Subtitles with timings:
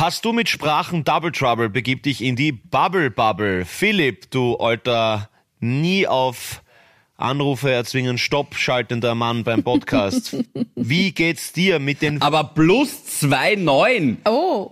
[0.00, 1.68] Hast du mit Sprachen Double Trouble?
[1.68, 3.66] Begib dich in die Bubble Bubble.
[3.66, 6.62] Philipp, du alter nie auf
[7.18, 10.38] Anrufe erzwingen, Stopp schaltender Mann beim Podcast.
[10.74, 12.88] Wie geht's dir mit den Aber plus
[13.20, 14.16] 2,9.
[14.24, 14.70] Oh,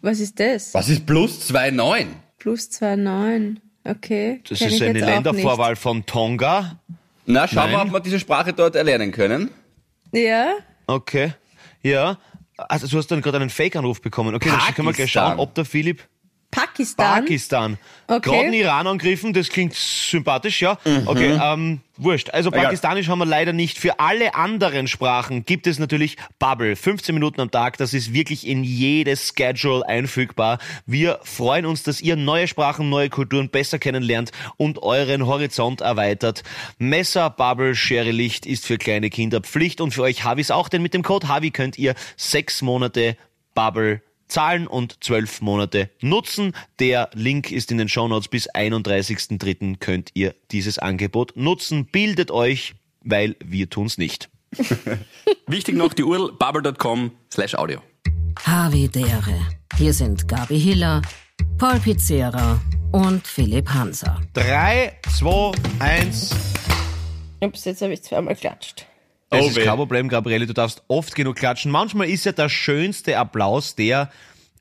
[0.00, 0.72] was ist das?
[0.74, 2.06] Was ist plus 2,9?
[2.38, 3.56] Plus 2,9.
[3.82, 4.40] Okay.
[4.48, 6.78] Das kenn ist eine Ländervorwahl von Tonga.
[7.26, 9.50] Na, schauen wir, ob wir diese Sprache dort erlernen können.
[10.12, 10.52] Ja?
[10.86, 11.32] Okay.
[11.82, 12.18] Ja.
[12.58, 14.34] Also du hast dann gerade einen Fake-Anruf bekommen.
[14.34, 15.30] Okay, dann können wir gleich Pakistan.
[15.30, 16.02] schauen, ob der Philipp
[16.50, 17.22] Pakistan.
[17.22, 17.78] Pakistan.
[18.06, 18.30] Okay.
[18.30, 20.78] Gerade den Iran angegriffen, das klingt sympathisch, ja.
[21.04, 22.30] Okay, ähm, wurscht.
[22.30, 22.64] Also Egal.
[22.64, 23.78] Pakistanisch haben wir leider nicht.
[23.78, 26.74] Für alle anderen Sprachen gibt es natürlich Bubble.
[26.74, 30.58] 15 Minuten am Tag, das ist wirklich in jedes Schedule einfügbar.
[30.86, 36.44] Wir freuen uns, dass ihr neue Sprachen, neue Kulturen besser kennenlernt und euren Horizont erweitert.
[36.78, 40.80] Messer, Bubble, Schere, Licht ist für kleine Kinder Pflicht und für euch Havis auch, denn
[40.80, 43.16] mit dem Code Havi könnt ihr sechs Monate
[43.54, 46.52] Bubble zahlen und zwölf Monate nutzen.
[46.78, 48.28] Der Link ist in den Shownotes.
[48.28, 49.78] Bis 31.03.
[49.78, 51.86] könnt ihr dieses Angebot nutzen.
[51.86, 54.30] Bildet euch, weil wir tun's nicht.
[55.46, 57.80] Wichtig noch die URL bubble.com slash audio.
[58.44, 59.40] Havidere.
[59.76, 61.02] Hier sind Gabi Hiller,
[61.58, 62.60] Paul Pizzera
[62.92, 64.20] und Philipp Hanser.
[64.32, 66.34] Drei, zwei, eins.
[67.40, 68.86] Ups, jetzt habe ich zweimal klatscht.
[69.30, 69.64] Das Oh ist weh.
[69.64, 70.46] kein Problem, Gabriele.
[70.46, 71.70] Du darfst oft genug klatschen.
[71.70, 74.10] Manchmal ist ja der schönste Applaus der,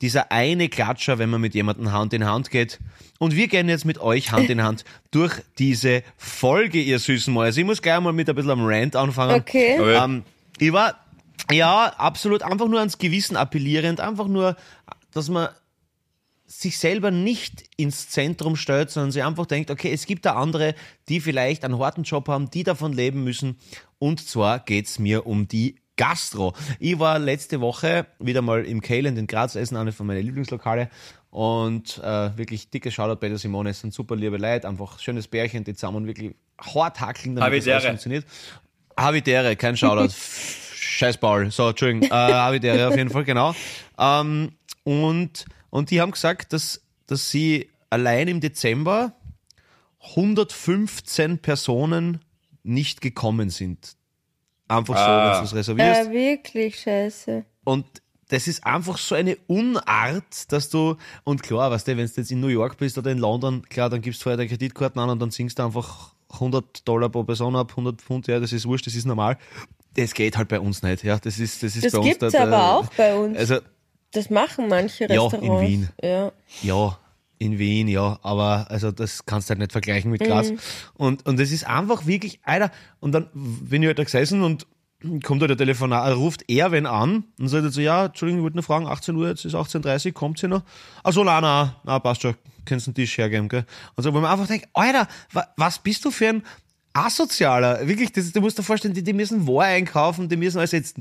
[0.02, 2.80] dieser eine Klatscher, wenn man mit jemandem Hand in Hand geht.
[3.20, 7.62] Und wir gehen jetzt mit euch Hand in Hand durch diese Folge, ihr süßen Mäuse.
[7.62, 9.36] Ich muss gleich mal mit ein bisschen am Rant anfangen.
[9.40, 9.78] Okay.
[9.80, 10.24] Aber Ähm,
[10.60, 10.96] ich war,
[11.52, 14.56] ja, absolut einfach nur ans Gewissen appellierend, einfach nur,
[15.14, 15.48] dass man
[16.48, 20.76] sich selber nicht ins Zentrum stellt, sondern sich einfach denkt, okay, es gibt da andere,
[21.10, 23.58] die vielleicht einen harten Job haben, die davon leben müssen.
[24.00, 26.54] Und zwar geht's mir um die Gastro.
[26.80, 30.90] Ich war letzte Woche wieder mal im Kayland in Graz essen, eine von meinen Lieblingslokale.
[31.32, 35.28] Und äh, wirklich dicke Shoutout bei der Simone, es sind super liebe Leute, einfach schönes
[35.28, 37.76] Bärchen, die zusammen wirklich hart hackeln, damit das Habitäre.
[37.76, 38.26] alles funktioniert.
[38.96, 40.14] Habitäre, kein Shoutout.
[40.74, 41.52] Scheiß Paul.
[41.52, 42.10] So, Entschuldigung.
[42.10, 43.54] Äh, Habitäre auf jeden Fall, genau.
[44.00, 44.54] Ähm,
[44.84, 45.46] und,
[45.78, 49.14] und die haben gesagt, dass, dass sie allein im Dezember
[50.16, 52.20] 115 Personen
[52.64, 53.96] nicht gekommen sind.
[54.68, 55.32] Einfach so, Ah.
[55.34, 56.10] wenn du es reservierst.
[56.10, 57.46] Äh, wirklich scheiße.
[57.64, 57.86] Und
[58.30, 62.32] das ist einfach so eine Unart, dass du, und klar, weißt du, wenn du jetzt
[62.32, 65.10] in New York bist oder in London, klar, dann gibst du vorher deine Kreditkarten an
[65.10, 68.66] und dann ziehst du einfach 100 Dollar pro Person ab, 100 Pfund, ja, das ist
[68.66, 69.38] wurscht, das ist normal.
[69.94, 72.08] Das geht halt bei uns nicht, ja, das ist, das ist Das bei uns.
[72.08, 73.38] gibt's da- aber da- auch bei uns.
[73.38, 73.60] Also,
[74.12, 75.70] Das machen manche Ja, in Restaurants.
[75.70, 75.90] Wien.
[76.02, 76.32] Ja.
[76.64, 76.98] ja,
[77.40, 80.26] in Wien, ja, aber also das kannst du halt nicht vergleichen mit Mhm.
[80.26, 80.52] Graz.
[80.96, 84.66] Und, und das ist einfach wirklich, Alter, und dann bin ich halt da gesessen und
[85.24, 88.58] kommt halt der Telefonat, ruft er wenn an und sagt so, ja, Entschuldigung, ich wollte
[88.58, 90.64] nur fragen, 18 Uhr, jetzt ist 18.30 Uhr, kommt sie noch?
[91.04, 92.34] Ach so, nein, nein, nein, passt schon,
[92.66, 93.66] kannst du den Tisch hergeben, gell?
[93.96, 96.44] Und so, wo man einfach denkt, Alter, wa, was bist du für ein
[96.94, 97.88] Asozialer?
[97.88, 100.96] Wirklich, das, du musst dir vorstellen, die, die müssen War einkaufen, die müssen also jetzt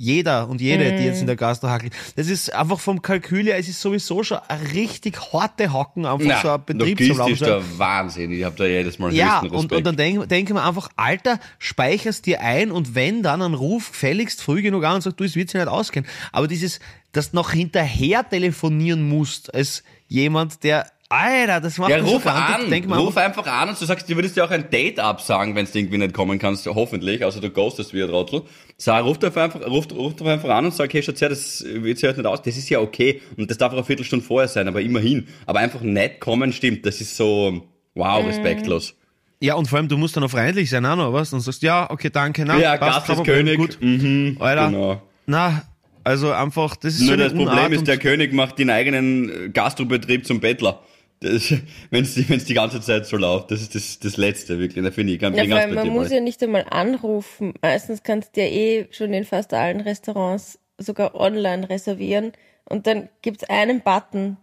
[0.00, 1.92] jeder und jede, die jetzt in der Gastro hackelt.
[2.16, 6.40] Das ist einfach vom Kalkül her, es ist sowieso schon eine richtig harte Hacken, einfach
[6.40, 7.44] so ein Betrieb zu logistisch laufen.
[7.44, 8.32] der Wahnsinn.
[8.32, 12.24] Ich habe da jedes Mal Ja, und, und dann denke denk man einfach, Alter, speicherst
[12.24, 15.36] dir ein und wenn, dann einen Ruf gefälligst früh genug an und sagst, du, es
[15.36, 16.06] wird sich nicht ausgehen.
[16.32, 16.80] Aber dieses,
[17.12, 22.14] dass du noch hinterher telefonieren musst, als jemand, der, Alter, das macht ja, mich so
[22.14, 22.60] ruf krank.
[22.60, 25.00] an, Denk mir ruf einfach, an und du sagst, du würdest dir auch ein Date
[25.00, 28.42] absagen, wenn du irgendwie nicht kommen kannst, hoffentlich, außer du ghostest wie ein Trottel.
[28.76, 31.64] Sag, ruf doch einfach, ruf, ruf doch einfach an und sag, hey, Schatz, ja, das
[31.66, 32.42] wird sich halt nicht aus.
[32.42, 33.20] Das ist ja okay.
[33.36, 35.26] Und das darf auch eine Viertelstunde vorher sein, aber immerhin.
[35.46, 37.66] Aber einfach nicht kommen stimmt, das ist so,
[37.96, 38.94] wow, respektlos.
[39.40, 41.32] ja, und vor allem, du musst dann auch freundlich sein, auch noch, was?
[41.32, 43.58] Und sagst, ja, okay, danke, na, Ja, passt, Gast ist König.
[43.58, 43.78] Gut.
[43.80, 45.02] Mhm, Alter, genau.
[45.26, 45.62] na,
[46.04, 48.70] also einfach, das ist Nur so eine das Problem Unart ist, der König macht den
[48.70, 50.80] eigenen Gastrobetrieb zum Bettler.
[51.20, 54.82] Wenn es die, wenn's die ganze Zeit so läuft, das ist das, das Letzte, wirklich.
[54.82, 56.16] Da finde ich ganz, Ja, bin ganz man dir, muss Paul.
[56.16, 57.52] ja nicht einmal anrufen.
[57.60, 62.32] Meistens kannst du ja eh schon in fast allen Restaurants sogar online reservieren.
[62.64, 64.38] Und dann gibt's einen Button.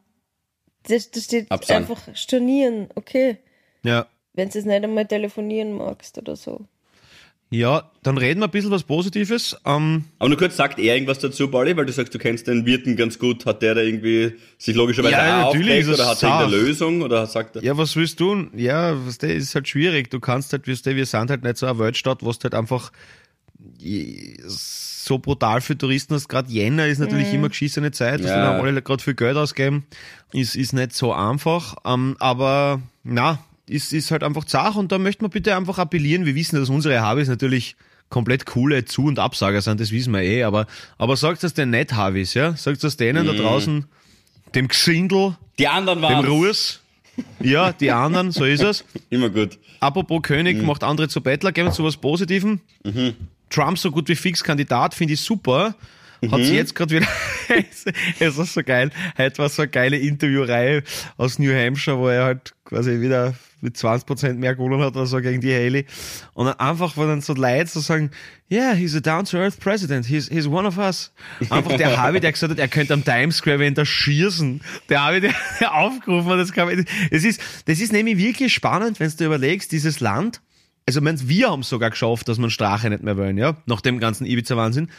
[0.88, 1.84] Da da steht Absagen.
[1.84, 2.90] einfach stornieren.
[2.96, 3.38] Okay.
[3.84, 4.08] ja.
[4.34, 6.68] Wenn du es nicht einmal telefonieren magst oder so.
[7.50, 9.56] Ja, dann reden wir ein bisschen was Positives.
[9.66, 11.78] Ähm, Aber nur kurz, sagt er irgendwas dazu, Pauli?
[11.78, 13.46] Weil du sagst, du kennst den Wirten ganz gut.
[13.46, 16.62] Hat der da irgendwie sich logischerweise Ja, auch natürlich es oder hat er irgendeine zart.
[16.68, 17.64] Lösung oder sagt er?
[17.64, 18.52] Ja, was willst du tun?
[18.54, 20.10] Ja, was der ist halt schwierig.
[20.10, 22.92] Du kannst halt, du, wir sind halt nicht so eine Weltstadt, wo du halt einfach
[24.48, 26.28] so brutal für Touristen hast.
[26.28, 28.22] Gerade Jänner ist natürlich immer geschissene Zeit.
[28.24, 28.42] Das Ja.
[28.46, 29.86] haben alle gerade viel Geld ausgeben.
[30.34, 31.76] Ist, ist nicht so einfach.
[31.86, 36.26] Ähm, aber na, ist, ist halt einfach zach und da möchte man bitte einfach appellieren.
[36.26, 37.76] Wir wissen, dass unsere Habis natürlich
[38.10, 40.66] komplett coole Zu- und Absager sind, das wissen wir eh, aber,
[40.98, 42.56] aber sagt das den nicht Habis, ja?
[42.56, 43.86] Sagt das denen da draußen,
[44.56, 46.82] dem Xindel, Die anderen dem waren Ruß.
[47.40, 48.86] Ja, die anderen, so ist es.
[49.10, 49.58] immer gut.
[49.80, 52.62] Apropos König, macht andere zu Bettler, gehen wir zu was Positivem.
[52.84, 53.16] Mhm.
[53.50, 55.76] Trump so gut wie fix Kandidat, finde ich super.
[56.32, 56.44] Hat Mhm.
[56.46, 57.08] sie jetzt gerade wieder,
[58.20, 60.84] es ist so geil, heute war so eine geile Interviewreihe
[61.18, 65.18] aus New Hampshire, wo er halt quasi wieder mit 20% mehr gewonnen hat oder so
[65.20, 65.86] gegen die Haley.
[66.34, 68.12] Und dann einfach, wo dann so Leute so sagen,
[68.52, 71.12] yeah, he's a down-to-earth president, he's, he's one of us.
[71.50, 74.62] Einfach der Harvey, der gesagt hat, er könnte am Times Square wenn da schießen.
[74.90, 78.54] Der Harvey, der, der aufgerufen hat, das kann man, das ist, das ist nämlich wirklich
[78.54, 80.42] spannend, wenn du überlegst, dieses Land,
[80.86, 83.58] also, ich mein, wir haben es sogar geschafft, dass man Strache nicht mehr wollen, ja,
[83.66, 84.90] nach dem ganzen Ibiza-Wahnsinn.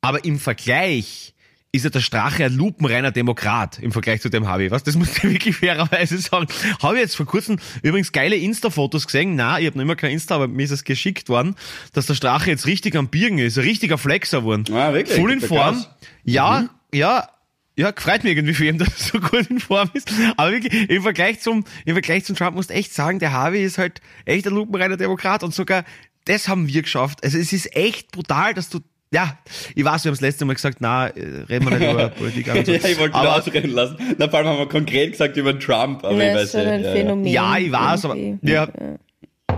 [0.00, 1.34] Aber im Vergleich
[1.70, 4.70] ist ja der Strache ein lupenreiner Demokrat im Vergleich zu dem Harvey.
[4.70, 4.84] Was?
[4.84, 6.46] Das muss ich wirklich fairerweise sagen.
[6.82, 9.36] Habe ich jetzt vor kurzem übrigens geile Insta-Fotos gesehen.
[9.36, 11.56] Na, ich habe noch immer kein Insta, aber mir ist es geschickt worden,
[11.92, 13.58] dass der Strache jetzt richtig am Birgen ist.
[13.58, 14.64] Ein richtiger Flexer geworden.
[14.72, 15.18] Ah, wirklich?
[15.18, 15.40] Full in.
[15.40, 15.84] Form.
[16.24, 17.28] Ja, ja.
[17.76, 20.10] Ja, freut mich irgendwie für ihn, dass er so gut in Form ist.
[20.36, 23.62] Aber wirklich, im Vergleich zum, im Vergleich zum Trump musst du echt sagen, der Harvey
[23.62, 25.84] ist halt echt ein lupenreiner Demokrat und sogar
[26.24, 27.22] das haben wir geschafft.
[27.22, 28.80] Also es ist echt brutal, dass du
[29.12, 29.38] ja,
[29.74, 32.48] ich weiß, wir haben das letzte Mal gesagt, na, äh, reden wir nicht über Politik.
[32.54, 32.72] und so.
[32.72, 33.96] Ja, ich wollte aber, aber ausreden lassen.
[34.18, 36.60] Na, vor allem haben wir konkret gesagt über Trump, aber Ja, ich weiß ist schon
[36.62, 36.94] ja, ein ja, ja.
[36.94, 37.26] Phänomen.
[37.26, 38.50] ja, ich weiß, aber irgendwie.
[38.52, 38.68] ja,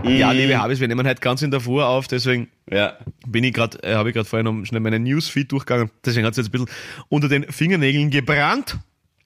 [0.03, 2.97] ja, liebe Habis, wir nehmen halt ganz in der Fuhr auf, deswegen Ja.
[3.27, 5.91] bin ich gerade, äh, habe ich gerade vorhin noch schnell meinen Newsfeed durchgegangen.
[6.05, 6.69] Deswegen hat es jetzt ein bisschen
[7.09, 8.77] unter den Fingernägeln gebrannt.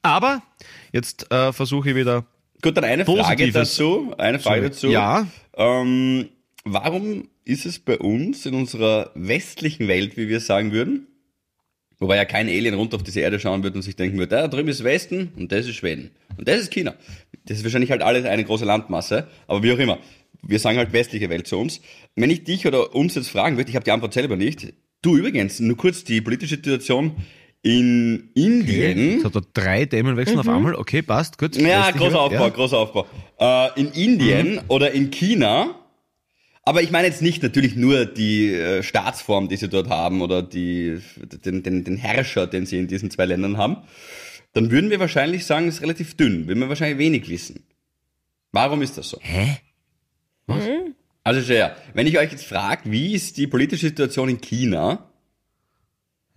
[0.02, 0.42] Aber
[0.92, 2.26] jetzt äh, versuche ich wieder.
[2.62, 4.14] Gut, dann eine Frage dazu.
[4.18, 4.90] Eine Frage dazu.
[4.90, 5.26] Ja.
[5.56, 6.28] Ähm,
[6.66, 11.08] warum ist es bei uns in unserer westlichen Welt, wie wir sagen würden,
[12.00, 14.48] wobei ja kein Alien runter auf diese Erde schauen wird und sich denken wird, da
[14.48, 16.96] drüben ist Westen und das ist Schweden und das ist China.
[17.46, 20.00] Das ist wahrscheinlich halt alles eine große Landmasse, aber wie auch immer.
[20.42, 21.82] Wir sagen halt westliche Welt zu uns.
[22.16, 24.74] Wenn ich dich oder uns jetzt fragen würde, ich habe die Antwort selber nicht.
[25.02, 27.16] Du übrigens, nur kurz die politische Situation
[27.64, 29.14] in Indien.
[29.14, 30.76] Jetzt hat er drei Themenwechsel auf einmal.
[30.76, 31.56] Okay, passt, gut.
[31.56, 32.20] Ja, großer.
[32.20, 32.50] Aufbau, Ja.
[32.50, 33.08] großer Aufbau.
[33.40, 35.80] Äh, in Indien oder in China,
[36.66, 40.42] aber ich meine jetzt nicht natürlich nur die äh, Staatsform, die sie dort haben oder
[40.42, 41.00] die,
[41.46, 43.78] den, den, den Herrscher, den sie in diesen zwei Ländern haben,
[44.54, 47.64] dann würden wir wahrscheinlich sagen, es ist relativ dünn, würden wir wahrscheinlich wenig wissen.
[48.52, 49.20] Warum ist das so?
[49.22, 49.58] Hä?
[51.24, 55.10] Also Shea, wenn ich euch jetzt frage, wie ist die politische Situation in China,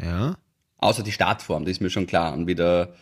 [0.01, 0.37] Ja.
[0.79, 2.95] außer die Staatsform, das ist mir schon klar, und wie der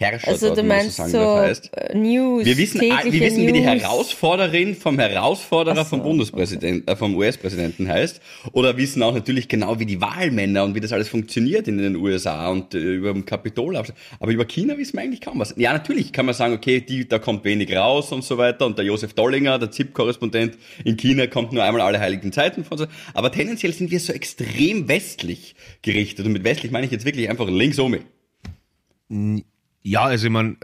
[0.00, 1.76] Herrscher Also dort, du meinst sagen so darf, heißt.
[1.76, 3.82] äh, News, Wir wissen, wir tägliche wissen wie die News.
[3.82, 8.20] Herausforderin vom Herausforderer so, vom Bundespräsidenten, äh, vom US-Präsidenten heißt.
[8.52, 11.96] Oder wissen auch natürlich genau, wie die Wahlmänner und wie das alles funktioniert in den
[11.96, 13.76] USA und äh, über dem Kapitol.
[13.76, 15.54] Aber über China wissen wir eigentlich kaum was.
[15.56, 18.66] Ja, natürlich kann man sagen, okay, die, da kommt wenig raus und so weiter.
[18.66, 22.78] Und der Josef Dollinger, der ZIP-Korrespondent in China, kommt nur einmal alle heiligen Zeiten von
[22.78, 22.86] so.
[23.14, 26.24] Aber tendenziell sind wir so extrem westlich gerichtet.
[26.24, 27.96] Und mit westlich meine ich jetzt wirklich einfach links um.
[29.82, 30.56] Ja, also ich meine,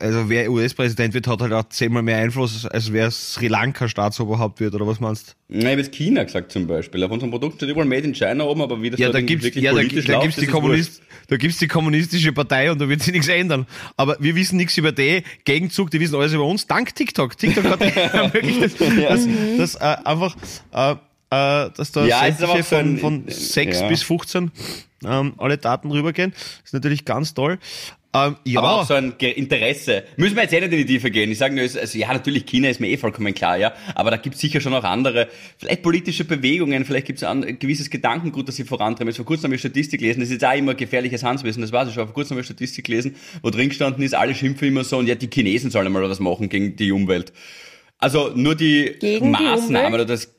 [0.00, 4.60] also wer US-Präsident wird, hat halt auch zehnmal mehr Einfluss, als wer Sri Lanka Staatsoberhaupt
[4.60, 7.02] wird, oder was meinst Na, ich habe jetzt China gesagt zum Beispiel.
[7.02, 9.44] Auf unserem Produkt steht überall Made in China oben, aber wie das Ja, da gibt's,
[9.44, 10.46] wirklich ja, da, politisch da läuft, gibt's die.
[10.46, 13.66] Kommunist, da gibt's die kommunistische Partei und da wird sich nichts ändern.
[13.96, 17.36] Aber wir wissen nichts über die Gegenzug, die wissen alles über uns, dank TikTok.
[17.36, 20.36] TikTok hat ermöglicht, das, das, das äh, einfach,
[20.72, 20.96] äh,
[21.30, 23.88] äh, dass da Ja, es ist aber sämtliche von, von 6 ja.
[23.88, 24.50] bis 15
[25.06, 26.32] ähm, alle Daten rübergehen.
[26.64, 27.58] ist natürlich ganz toll.
[28.14, 30.04] Ähm, ja, Aber auch so ein Interesse.
[30.16, 31.30] Müssen wir jetzt eh nicht in die Tiefe gehen.
[31.30, 33.74] Ich sage nur, also, ja, natürlich, China ist mir eh vollkommen klar, ja.
[33.94, 37.58] Aber da gibt es sicher schon auch andere, vielleicht politische Bewegungen, vielleicht gibt es ein
[37.58, 39.08] gewisses Gedankengut, das sie vorantreiben.
[39.08, 41.70] Jetzt vor kurzem habe ich Statistik gelesen, das ist jetzt auch immer gefährliches Handwissen, das
[41.70, 42.06] weiß ich schon.
[42.06, 45.06] Vor kurzem habe ich Statistik gelesen, wo drin gestanden ist, alle schimpfen immer so, und
[45.06, 47.34] ja, die Chinesen sollen mal was machen gegen die Umwelt.
[47.98, 49.94] Also nur die Gegen die Maßnahmen Umwelt?
[49.94, 50.37] oder das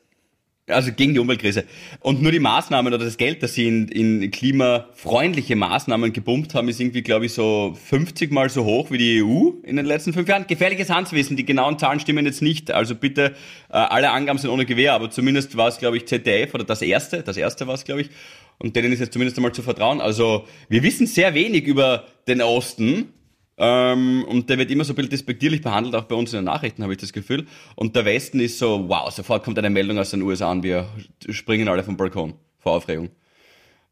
[0.70, 1.64] also gegen die Umweltkrise.
[2.00, 6.68] Und nur die Maßnahmen oder das Geld, das sie in, in klimafreundliche Maßnahmen gepumpt haben,
[6.68, 10.12] ist irgendwie, glaube ich, so 50 mal so hoch wie die EU in den letzten
[10.12, 10.46] fünf Jahren.
[10.46, 12.70] Gefährliches Handwissen, die genauen Zahlen stimmen jetzt nicht.
[12.70, 13.34] Also bitte,
[13.68, 16.82] äh, alle Angaben sind ohne Gewähr, aber zumindest war es, glaube ich, ZDF oder das
[16.82, 18.10] erste, das erste war es, glaube ich.
[18.58, 20.00] Und denen ist jetzt zumindest einmal zu vertrauen.
[20.00, 23.14] Also wir wissen sehr wenig über den Osten.
[23.62, 26.46] Ähm, und der wird immer so ein bisschen despektierlich behandelt, auch bei uns in den
[26.46, 27.46] Nachrichten, habe ich das Gefühl.
[27.76, 30.88] Und der Westen ist so, wow, sofort kommt eine Meldung aus den USA an, wir
[31.28, 33.10] springen alle vom Balkon vor Aufregung.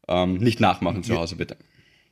[0.07, 1.55] Ähm, nicht nachmachen zu Hause, bitte.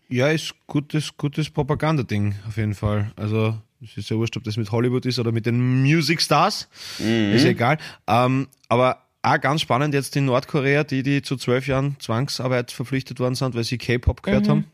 [0.07, 3.11] ja, ist gutes, gutes Propagandading, auf jeden Fall.
[3.15, 6.69] Also, es ist ja wurscht, ob das mit Hollywood ist oder mit den Music Stars.
[7.35, 7.79] Ist ja egal.
[8.05, 13.19] Ähm, aber auch ganz spannend jetzt in Nordkorea, die, die zu zwölf Jahren Zwangsarbeit verpflichtet
[13.19, 14.65] worden sind, weil sie K-Pop gehört haben.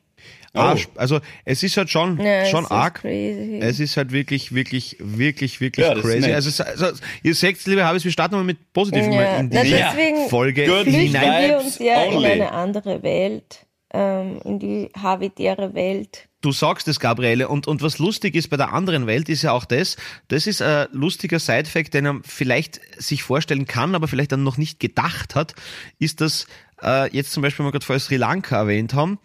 [0.56, 0.80] Ah, Oh.
[0.96, 3.02] also es ist halt schon, Ja, schon es ist arg.
[3.02, 3.60] crazy.
[3.60, 6.32] Es ist halt wirklich, wirklich, wirklich, wirklich Ja, crazy.
[6.32, 6.86] Also, es- also,
[7.24, 10.66] ihr seht, liebe Habis, wir starten mal mit Positiven Ja, in na, diese deswegen Folge
[10.66, 11.50] Good hinein.
[11.50, 12.26] wir uns ja only.
[12.26, 17.82] in eine andere Welt, ähm, in die habitäre Welt du sagst es, Gabriele, und, und
[17.82, 19.96] was lustig ist bei der anderen Welt, ist ja auch das,
[20.28, 24.58] das ist ein lustiger Side-Fact, den er vielleicht sich vorstellen kann, aber vielleicht dann noch
[24.58, 25.56] nicht gedacht hat,
[26.00, 26.46] ist, dass
[26.84, 29.20] äh, jetzt zum Beispiel, wenn wir gerade vorher Sri Lanka erwähnt haben,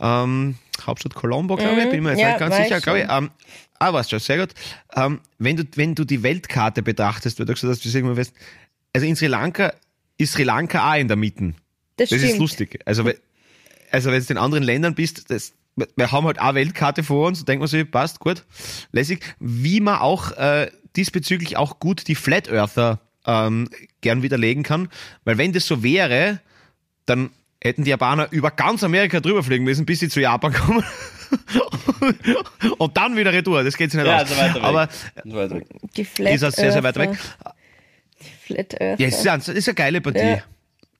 [0.00, 3.06] ähm, Hauptstadt Colombo, glaube ich, bin mir jetzt Ja, nicht ganz sicher, glaube ich.
[3.10, 3.30] Ähm,
[3.78, 4.54] ah, weißt schon, sehr gut.
[4.94, 8.32] Ähm, wenn, du, wenn du die Weltkarte betrachtest, weil du gesagt hast, du irgendwo fest,
[8.92, 9.72] also in Sri Lanka
[10.16, 11.54] ist Sri Lanka auch in der Mitte.
[11.96, 12.80] Das, Das ist lustig.
[12.84, 13.04] Also,
[13.90, 17.44] also wenn du in anderen Ländern bist, das, wir haben halt auch Weltkarte vor uns,
[17.44, 18.44] denkt man sich, passt, gut,
[18.92, 19.24] lässig.
[19.40, 23.68] Wie man auch äh, diesbezüglich auch gut die Flat Earther ähm,
[24.00, 24.88] gern widerlegen kann,
[25.24, 26.40] weil wenn das so wäre,
[27.06, 27.30] dann
[27.62, 30.84] hätten die Japaner über ganz Amerika drüber fliegen müssen, bis sie zu Japan kommen.
[32.78, 34.28] Und dann wieder retour, das geht sich nicht Ja, aus.
[34.28, 34.62] so weiter weg.
[34.62, 34.88] Aber
[35.24, 35.66] So weiter weg.
[35.96, 37.10] Die Flat ist sehr, sehr weit weg.
[38.20, 39.02] Die Flat Earther.
[39.02, 40.18] Ja, es ist, es ist eine geile Partie.
[40.20, 40.42] Ja.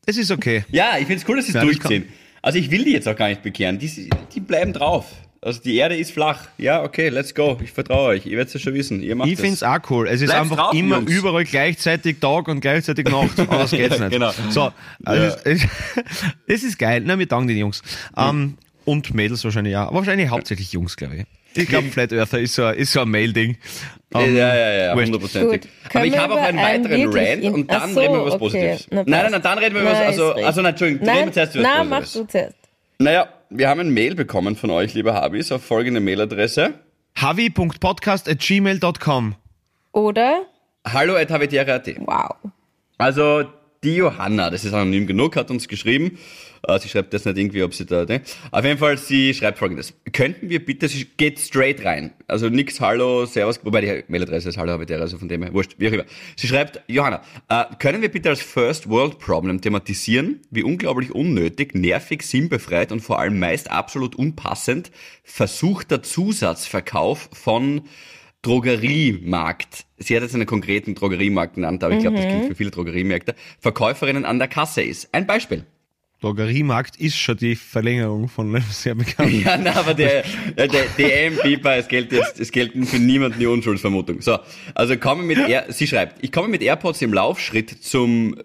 [0.06, 0.64] Es ist okay.
[0.70, 2.08] Ja, ich find's cool, dass sie es Ja, durchziehen.
[2.42, 3.78] Also ich will die jetzt auch gar nicht bekehren.
[3.78, 5.06] Die, die bleiben drauf.
[5.40, 6.48] Also die Erde ist flach.
[6.58, 7.56] Ja, okay, let's go.
[7.62, 8.26] Ich vertraue euch.
[8.26, 9.02] Ihr werdet es schon wissen.
[9.02, 9.44] Ihr macht Ich das.
[9.44, 10.08] find's auch cool.
[10.08, 11.12] Es ist Bleibt einfach drauf, immer Jungs.
[11.12, 13.38] überall gleichzeitig Tag und gleichzeitig Nacht.
[13.48, 14.12] Anders geht's Ja, nicht.
[14.14, 14.32] genau.
[14.50, 14.72] So,
[15.04, 15.28] also Ja.
[15.44, 15.62] es, es,
[16.48, 17.02] es ist geil.
[17.04, 17.82] Na, wir danken den Jungs.
[18.16, 19.88] Ähm, und Mädels wahrscheinlich auch.
[19.88, 21.24] Aber wahrscheinlich hauptsächlich Jungs, glaube ich.
[21.54, 23.56] Ich glaube, Flat Earther ist so, ein- ist so ein Mail-Ding.
[24.14, 25.62] Ähm, ja, ja, ja, hundertprozentig.
[25.92, 28.38] Aber ich habe auch einen weiteren Rant und dann so, reden wir über was okay.
[28.38, 28.86] Positives.
[28.90, 31.16] Na, nein, nein, nein, dann reden wir über was, Nein, also, also nein, Entschuldigung, reden
[31.18, 32.26] wir Nein, zuerst über was nein mach Positives.
[32.26, 32.56] du zuerst.
[32.98, 36.74] Naja, wir haben ein Mail bekommen von euch, lieber Habis, auf folgende Mailadresse.
[37.16, 39.34] havi.podcast.gmail.com
[39.92, 40.46] Oder?
[40.86, 41.30] Hallo at.
[41.30, 42.36] Wow.
[42.98, 43.44] Also
[43.84, 46.18] die Johanna, das ist anonym genug, hat uns geschrieben.
[46.66, 48.04] Äh, Sie schreibt das nicht irgendwie, ob sie da.
[48.04, 48.22] Ne?
[48.50, 49.94] Auf jeden Fall, sie schreibt folgendes.
[50.12, 52.12] Könnten wir bitte, sie geht straight rein.
[52.26, 55.76] Also nix Hallo, Servus, wobei die Mailadresse ist Hallo Habitäre, also von dem her, wurscht,
[55.78, 56.04] wie auch immer.
[56.36, 61.74] Sie schreibt, Johanna, äh, können wir bitte als First World Problem thematisieren, wie unglaublich unnötig,
[61.74, 64.90] nervig, sinnbefreit und vor allem meist absolut unpassend
[65.22, 67.82] versuchter Zusatzverkauf von
[68.42, 69.86] Drogeriemarkt.
[69.98, 73.34] Sie hat jetzt einen konkreten Drogeriemarkt genannt, aber ich glaube, das gilt für viele Drogeriemärkte.
[73.58, 75.12] Verkäuferinnen an der Kasse ist.
[75.12, 75.64] Ein Beispiel.
[76.20, 79.40] Drogeriemarkt ist schon die Verlängerung von einem sehr bekannten.
[79.44, 80.24] Ja, na, aber der,
[80.56, 84.20] der, der DM-Piper, es gilt jetzt, es gilt für niemanden die Unschuldsvermutung.
[84.20, 84.38] So,
[84.74, 88.36] also komme mit, Air, sie schreibt, ich komme mit AirPods im Laufschritt zum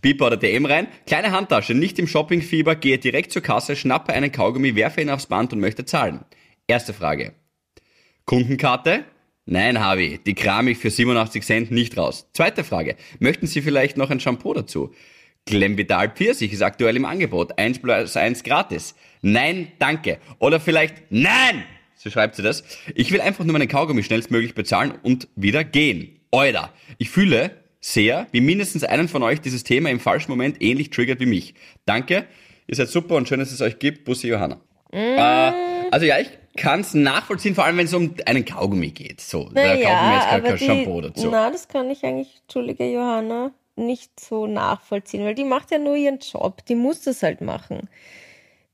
[0.00, 4.32] Piper oder DM rein, kleine Handtasche, nicht im Shoppingfieber, gehe direkt zur Kasse, schnappe einen
[4.32, 6.20] Kaugummi, werfe ihn aufs Band und möchte zahlen.
[6.66, 7.34] Erste Frage.
[8.30, 9.02] Kundenkarte?
[9.44, 12.28] Nein, Harvey, die kram ich für 87 Cent nicht raus.
[12.32, 12.94] Zweite Frage.
[13.18, 14.94] Möchten Sie vielleicht noch ein Shampoo dazu?
[15.46, 17.58] Glemvidal Pfirsich ist aktuell im Angebot.
[17.58, 18.94] 1 plus 1 gratis.
[19.20, 20.18] Nein, danke.
[20.38, 21.64] Oder vielleicht, nein!
[21.96, 22.62] So schreibt sie das.
[22.94, 26.20] Ich will einfach nur meinen Kaugummi schnellstmöglich bezahlen und wieder gehen.
[26.30, 26.72] Euer.
[26.98, 31.18] Ich fühle sehr, wie mindestens einen von euch dieses Thema im falschen Moment ähnlich triggert
[31.18, 31.54] wie mich.
[31.84, 32.26] Danke.
[32.68, 34.04] Ihr seid super und schön, dass es euch gibt.
[34.04, 34.60] Bussi Johanna.
[34.92, 35.52] Äh,
[35.90, 39.20] also ja, ich kann es nachvollziehen, vor allem wenn es um einen Kaugummi geht.
[39.20, 41.28] So, da kaufen wir jetzt kein, kein die, Shampoo dazu.
[41.30, 45.96] na, das kann ich eigentlich, entschuldige Johanna, nicht so nachvollziehen, weil die macht ja nur
[45.96, 47.88] ihren Job, die muss das halt machen.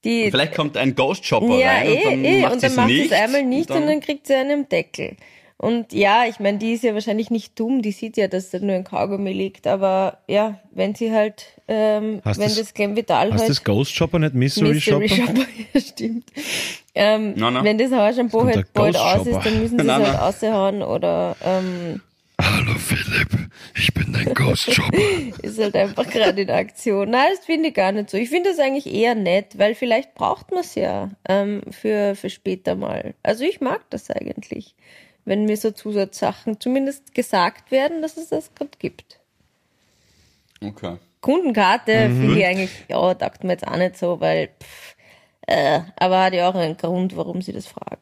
[0.04, 2.76] Die, Vielleicht kommt ein Ghost Shopper ja, rein eh, und dann eh, macht und sie
[2.76, 5.16] dann es macht einmal nicht und und dann, kriegt sie einen Deckel.
[5.58, 8.58] Und ja, ich meine, die ist ja wahrscheinlich nicht dumm, die sieht ja, dass da
[8.58, 13.30] nur ein Kaugummi liegt, aber ja, wenn sie halt, ähm, Hast wenn das- das Glenvidal
[13.32, 15.26] Heißt halt das Ghost Shopper, nicht Mystery, Mystery Shopper?
[15.26, 16.30] Shopper, ja, stimmt.
[16.94, 17.64] Ähm, Na, na.
[17.64, 19.30] Wenn das Haarshampoo halt bald Ghost aus Shopper.
[19.38, 22.02] ist, dann müssen sie es halt raushauen oder ähm,
[22.38, 24.98] Hallo Philipp, ich bin dein Ghost Shopper.
[25.42, 27.08] ist halt einfach gerade in Aktion.
[27.10, 28.18] Nein, das finde ich gar nicht so.
[28.18, 32.28] Ich finde das eigentlich eher nett, weil vielleicht braucht man es ja ähm, für, für
[32.28, 33.14] später mal.
[33.22, 34.74] Also ich mag das eigentlich,
[35.26, 39.18] wenn mir so Zusatzsachen zumindest gesagt werden, dass es das gerade gibt.
[40.64, 40.96] Okay.
[41.20, 42.20] Kundenkarte Mhm.
[42.20, 44.96] finde ich eigentlich, ja, taugt mir jetzt auch nicht so, weil, pff,
[45.48, 48.00] äh, aber hat ja auch einen Grund, warum sie das fragen.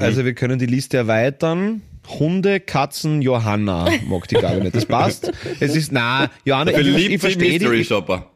[0.00, 1.82] Also wir können die Liste erweitern.
[2.18, 4.74] Hunde, Katzen, Johanna mag die Gabe nicht.
[4.74, 5.30] Das passt.
[5.60, 8.30] Es ist, na, Johanna, ich, ich, sie verstehe Mystery die, Shopper.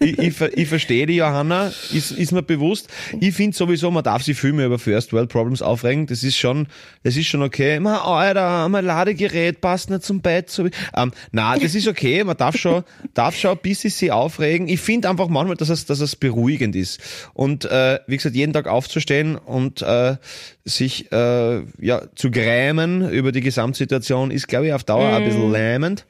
[0.00, 2.88] Ich, ich, ich verstehe die Johanna, ist, ist mir bewusst.
[3.20, 6.06] Ich finde sowieso, man darf sich viel mehr über First World Problems aufregen.
[6.06, 6.66] Das ist schon,
[7.02, 7.80] das ist schon okay.
[7.80, 10.50] Ma, Alter, mein Ladegerät passt nicht zum Bett.
[10.50, 12.24] So wie, ähm, na, das ist okay.
[12.24, 12.84] Man darf schon,
[13.14, 14.68] darf schon ein bisschen sich aufregen.
[14.68, 17.00] Ich finde einfach manchmal, dass es, dass es beruhigend ist.
[17.34, 20.16] Und, äh, wie gesagt, jeden Tag aufzustehen und, äh,
[20.64, 25.50] sich, äh, ja, zu grämen über die Gesamtsituation ist, glaube ich, auf Dauer ein bisschen
[25.50, 26.04] lähmend.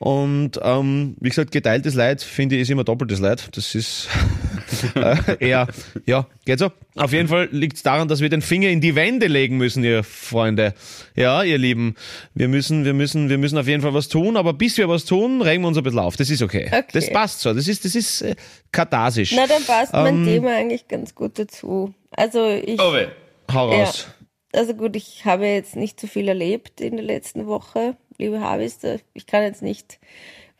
[0.00, 3.48] Und ähm, wie gesagt, geteiltes Leid finde ich ist immer doppeltes Leid.
[3.56, 4.08] Das ist
[4.96, 5.68] äh, eher,
[6.04, 6.72] ja, geht so.
[6.96, 9.84] Auf jeden Fall liegt es daran, dass wir den Finger in die Wände legen müssen,
[9.84, 10.74] ihr Freunde.
[11.14, 11.94] Ja, ihr Lieben,
[12.34, 15.04] wir müssen, wir müssen, wir müssen auf jeden Fall was tun, aber bis wir was
[15.04, 16.16] tun, regen wir uns ein bisschen auf.
[16.16, 16.66] Das ist okay.
[16.66, 16.84] Okay.
[16.92, 17.54] Das passt so.
[17.54, 18.34] Das ist, das ist äh,
[18.72, 19.32] katharsisch.
[19.36, 21.94] Na, dann passt mein Ähm, Thema eigentlich ganz gut dazu.
[22.10, 23.06] Also ich, Oh weh.
[23.52, 24.08] Hau ja, raus.
[24.52, 28.78] also gut, ich habe jetzt nicht so viel erlebt in der letzten Woche, liebe Habis.
[29.14, 29.98] Ich kann jetzt nicht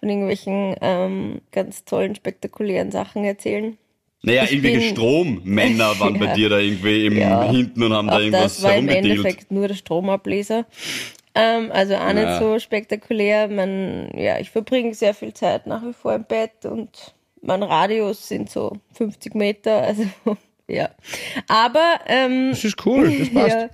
[0.01, 3.77] von irgendwelchen ähm, ganz tollen, spektakulären Sachen erzählen.
[4.23, 6.35] Naja, Ich irgendwelche bin- Strommänner waren bei Ja.
[6.35, 7.51] dir da irgendwie im Ja.
[7.51, 8.89] hinten und haben da irgendwas das war im.
[8.89, 10.65] Endeffekt nur der Stromableser.
[11.35, 12.39] Ähm, also auch nicht Ja.
[12.39, 13.49] so spektakulär.
[13.49, 18.29] Man, ja, ich verbringe sehr viel Zeit nach wie vor im Bett und mein Radius
[18.29, 19.83] sind so 50 Meter.
[19.83, 20.05] Also
[20.69, 20.89] ja.
[21.49, 23.57] Aber ähm, Das ist cool, das passt.
[23.59, 23.69] ja,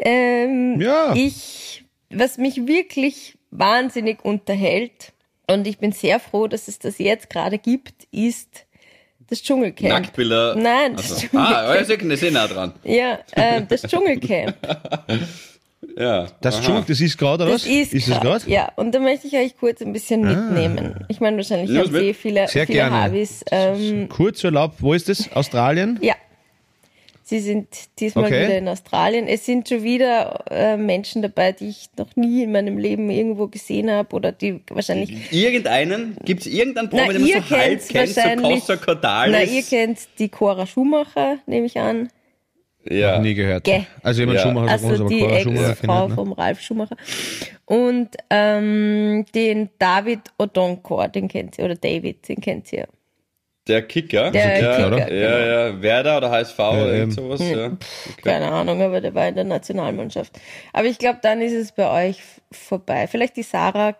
[0.00, 1.14] ähm, Ja.
[1.14, 1.81] ich,
[2.14, 5.12] was mich wirklich wahnsinnig unterhält
[5.46, 8.66] und ich bin sehr froh, dass es das jetzt gerade gibt, ist
[9.28, 9.88] das Dschungelcamp.
[9.92, 10.54] Nacktbilder.
[10.56, 11.26] Nein, das Also.
[11.28, 11.56] Dschungelcamp.
[11.80, 12.72] Ah, Second ist eh nah dran.
[12.84, 14.56] Ja, äh, das Dschungelcamp.
[15.98, 16.28] Ja.
[16.40, 16.56] Das.
[16.56, 17.70] Entschuldigung, das ist gerade, oder Das was?
[17.70, 18.44] ist, ist das grad, gerade?
[18.46, 18.50] Ah.
[18.50, 21.04] Ja, und da möchte ich euch kurz ein bisschen mitnehmen.
[21.08, 22.00] Ich meine, wahrscheinlich haben mit.
[22.02, 23.02] sehr viele, Sehr viele gerne.
[23.02, 23.44] Habis.
[23.50, 25.30] Ähm, Kurzurlaub, wo ist das?
[25.32, 25.98] Australien?
[26.00, 26.14] ja,
[27.32, 27.66] sie sind
[27.98, 28.44] diesmal Okay.
[28.44, 29.26] wieder in Australien.
[29.26, 33.48] Es sind schon wieder äh, Menschen dabei, die ich noch nie in meinem Leben irgendwo
[33.48, 36.16] gesehen habe oder die wahrscheinlich Irgendeinen?
[36.24, 38.52] Gibt es irgendeinen Promi, den man ihr so halb kennt, so wahrscheinlich.
[38.60, 39.36] Costa Cordalis?
[39.36, 42.08] Na, ihr kennt die Cora Schumacher, nehme ich an.
[42.84, 43.18] ja.
[43.18, 43.64] Nie gehört.
[43.64, 43.86] Gell.
[44.02, 44.42] Also jemand Ja.
[44.44, 46.14] Schumacher uns, Also aber die Cora Schumacher Ex-Frau kennt ne?
[46.14, 46.96] vom Ralf Schumacher.
[47.64, 52.86] Und ähm, den David Odonkor, den kennt ihr, oder David, den kennt ihr.
[53.68, 54.30] Der Kicker?
[54.32, 55.76] Der ja, Kicker, ja, genau.
[55.76, 57.66] ja, Werder oder HSV oder ähm, irgend sowas, ja.
[57.66, 57.76] Okay.
[58.22, 60.38] Keine Ahnung, aber der war in der Nationalmannschaft.
[60.72, 63.06] Aber ich glaube, dann ist es bei euch vorbei.
[63.06, 63.94] Vielleicht die Sarah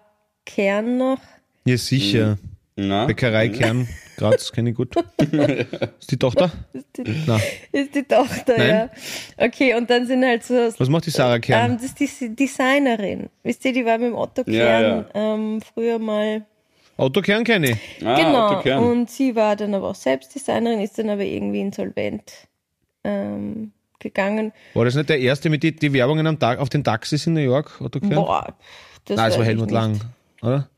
[0.45, 1.19] Kern noch.
[1.65, 2.39] Ja, sicher.
[2.75, 3.05] Na?
[3.07, 4.97] Bäckerei Kern, Graz, kenne ich gut.
[5.19, 6.51] ist die Tochter?
[6.73, 7.39] Ist die, Na,
[7.71, 8.69] ist die Tochter, Nein.
[8.69, 9.47] ja.
[9.47, 10.55] Okay, und dann sind halt so.
[10.55, 11.73] was macht die Sarah Kern?
[11.73, 13.29] Ähm, das ist die Designerin.
[13.43, 16.47] Wisst ihr, die war mit dem Otto Ja, Kern Ähm, früher mal.
[17.03, 18.07] Otto Kern kenne ich.
[18.07, 18.47] Ah, genau.
[18.51, 18.83] Otto Kern.
[18.85, 22.33] Und sie war dann aber auch selbst Designerin, ist dann aber irgendwie insolvent
[23.05, 24.53] ähm, gegangen.
[24.75, 27.35] War das nicht der erste mit die, die Werbungen am Tag, auf den Taxis in
[27.35, 27.81] New York?
[27.81, 28.15] Otto Kern?
[28.15, 28.55] Boah,
[29.05, 29.71] das Nein, es war Helmut.
[29.71, 30.01] Lang,
[30.43, 30.69] oder?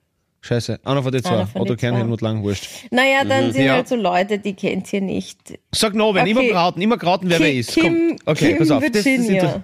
[0.41, 0.79] Scheiße.
[0.85, 1.47] Einer von den zwei.
[1.55, 1.97] Otto Kern.
[1.97, 2.69] Helmut Lang, wurscht.
[2.91, 3.75] Naja, dann sind Ja.
[3.77, 5.59] halt so Leute, die kennt ihr nicht.
[5.73, 6.31] Sag no, wenn Okay.
[6.33, 7.73] immer grauten, immer grauten, wer wer ist.
[7.73, 8.17] Kim, Komm.
[8.27, 8.83] Okay, Kim pass auf.
[8.83, 9.43] Das, das Virginia.
[9.43, 9.63] inter-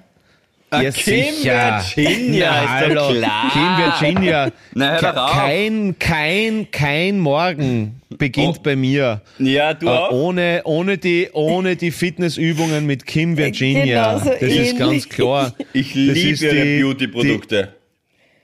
[0.73, 1.03] Ah, Ja, Kim
[1.35, 1.83] sicher.
[1.97, 3.19] Virginia, Na, ist doch hallo.
[3.19, 3.51] klar.
[3.53, 4.53] Kim Virginia.
[4.75, 5.33] Na, hör doch auf.
[5.33, 8.63] kein, kein, kein Morgen beginnt Oh.
[8.63, 9.21] bei mir.
[9.41, 10.11] Ja, du Äh, auch?
[10.13, 14.15] ohne, ohne, die, ohne die Fitnessübungen mit Kim Virginia.
[14.15, 15.55] Genau so das ist ganz klar.
[15.73, 17.75] Ich Das liebe ist ihre die- Beauty-Produkte.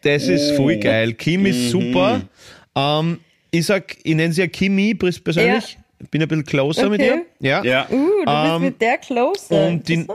[0.02, 0.56] Das ist Oh.
[0.56, 1.12] voll geil.
[1.14, 1.46] Kim Mhm.
[1.46, 2.22] ist super.
[2.74, 3.20] Ähm,
[3.52, 5.78] ich sag, ich nenne sie ja Kimi pers- persönlich.
[6.10, 7.20] Bin ein bisschen closer mit Okay.
[7.40, 7.48] ihr.
[7.48, 7.64] Ja.
[7.64, 7.86] Ja.
[7.90, 9.66] Uh, du bist Ähm, mit der closer.
[9.68, 10.06] und die-.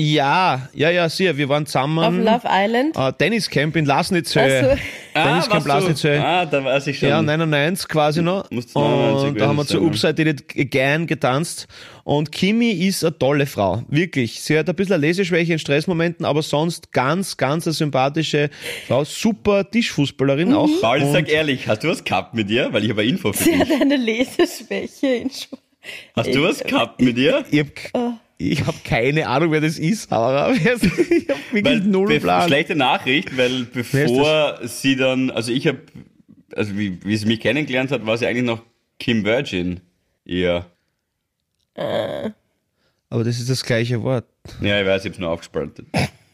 [0.00, 1.36] Ja, ja, ja, sicher.
[1.36, 2.24] Wir waren Auf zusammen.
[2.24, 2.96] Love Island.
[2.96, 4.42] Äh, Tenniscamp in Lasnitzhöhe.
[4.70, 4.82] Also,
[5.14, 6.24] Tenniscamp warst du- Lasnitzhöhe.
[6.24, 7.08] ah, da weiß ich schon.
[7.10, 8.50] Ja, 99 quasi noch.
[8.50, 11.68] Muss 99 und da haben wir gewesen zu sein, Upside Did It Again getanzt.
[12.04, 13.82] Und Kimi ist eine tolle Frau.
[13.88, 14.40] Wirklich.
[14.40, 18.50] Sie hat ein bisschen eine Leseschwäche in Stressmomenten, aber sonst ganz, ganz eine sympathische
[18.88, 19.04] Frau.
[19.04, 20.68] Super Tischfußballerin auch.
[20.80, 22.72] Paul, sag ehrlich, hast du was gehabt mit ihr?
[22.72, 23.60] Weil ich habe eine Info für sie dich.
[23.60, 25.06] hat eine Leseschwäche.
[25.06, 25.48] In Sch-
[26.16, 27.44] Hast du was gehabt mit ihr?
[27.50, 27.92] Ich habe ich
[28.66, 30.52] hab keine Ahnung, wer das ist, Sarah.
[30.54, 30.80] Ich habe
[31.52, 32.46] wirklich Weil, null Plan.
[32.48, 35.78] schlechte Nachricht, weil bevor sie dann, also ich habe,
[36.56, 38.62] also wie, wie sie mich kennengelernt hat, war sie eigentlich noch
[38.98, 39.80] Kim Virgin.
[40.24, 40.66] Ja.
[43.10, 44.24] Aber das ist das gleiche Wort.
[44.60, 45.86] Ja, ich weiß, ich hab's nur aufgespaltet.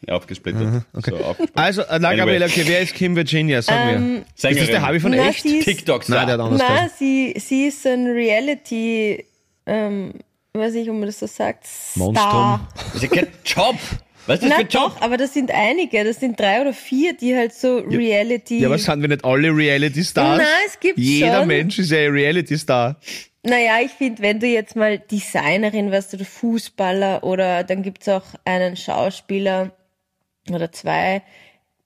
[0.06, 0.84] Ja, aufgesplittert.
[0.92, 1.50] So, aufgespaltet.
[1.56, 2.42] Also, äh, na, Anyway.
[2.44, 3.62] Okay, wer ist Kim Virginia?
[3.62, 4.18] Sag mir.
[4.18, 4.66] Ist das Sängerin.
[4.68, 5.42] der Harvey von Na, echt?
[5.42, 6.08] sie ist- TikToks.
[6.08, 9.24] Nein, der hat anders Na, sie, sie ist ein Reality,
[9.66, 10.12] ähm,
[10.58, 11.66] weiß nicht, ob man das so sagt.
[11.66, 12.68] Star.
[12.74, 13.76] Das ist ja kein Job.
[14.26, 14.94] Was ist das Na für ein Job?
[14.94, 18.58] doch, aber das sind einige, das sind drei oder vier, die halt so Reality.
[18.58, 20.38] Ja, aber sind wir nicht alle Reality-Stars?
[20.38, 21.48] Nein, es gibt Jeder schon.
[21.48, 22.96] Mensch ist ja ein Reality-Star.
[23.44, 28.24] Naja, ich finde, wenn du jetzt mal Designerin wirst oder Fußballer oder dann gibt's auch
[28.44, 29.70] einen Schauspieler
[30.50, 31.22] oder zwei,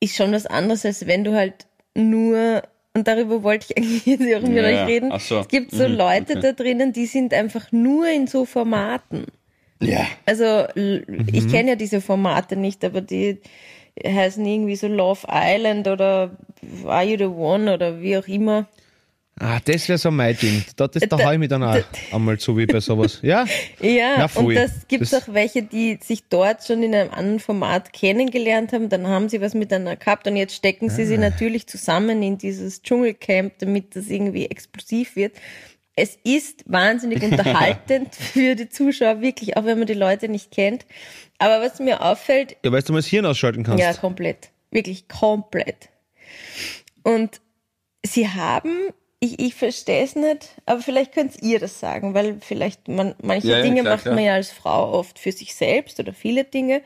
[0.01, 2.63] ist schon was anderes, als wenn du halt nur,
[2.95, 5.41] und darüber wollte ich eigentlich jetzt auch mit Ja, euch reden, so.
[5.41, 6.41] es gibt so Mhm, Leute okay.
[6.41, 9.27] da drinnen, die sind einfach nur in so Formaten.
[9.81, 10.07] Ja.
[10.27, 11.51] Also l- ich Mhm.
[11.51, 13.41] kenne ja diese Formate nicht, aber die
[14.05, 16.37] heißen irgendwie so Love Island oder
[16.87, 18.67] Are You the One oder wie auch immer.
[19.43, 20.63] Ah, das wäre so mein Ding.
[20.77, 21.79] Da, das, da Da- hau ich mich dann auch
[22.13, 23.21] einmal zu wie bei sowas.
[23.23, 23.47] Ja?
[23.81, 27.41] Ja, Na, und das gibt Das- auch welche, die sich dort schon in einem anderen
[27.41, 31.07] Format kennengelernt haben, dann haben sie was miteinander gehabt und jetzt stecken sie Ah.
[31.07, 35.33] sie natürlich zusammen in dieses Dschungelcamp, damit das irgendwie explosiv wird.
[35.97, 40.85] es ist wahnsinnig unterhaltend für die Zuschauer, wirklich, auch wenn man die Leute nicht kennt.
[41.39, 43.83] Aber was mir auffällt, Ja, weißt du, mal das Hirn ausschalten kannst.
[43.83, 44.51] ja, komplett.
[44.71, 45.89] Wirklich komplett.
[47.03, 47.41] Und
[48.07, 48.71] sie haben,
[49.21, 53.49] ich, ich verstehe es nicht, aber vielleicht könnt ihr das sagen, weil vielleicht man, manche
[53.49, 54.15] Ja, ja, Dinge klar, macht klar.
[54.15, 56.81] man ja als Frau oft für sich selbst oder viele Dinge.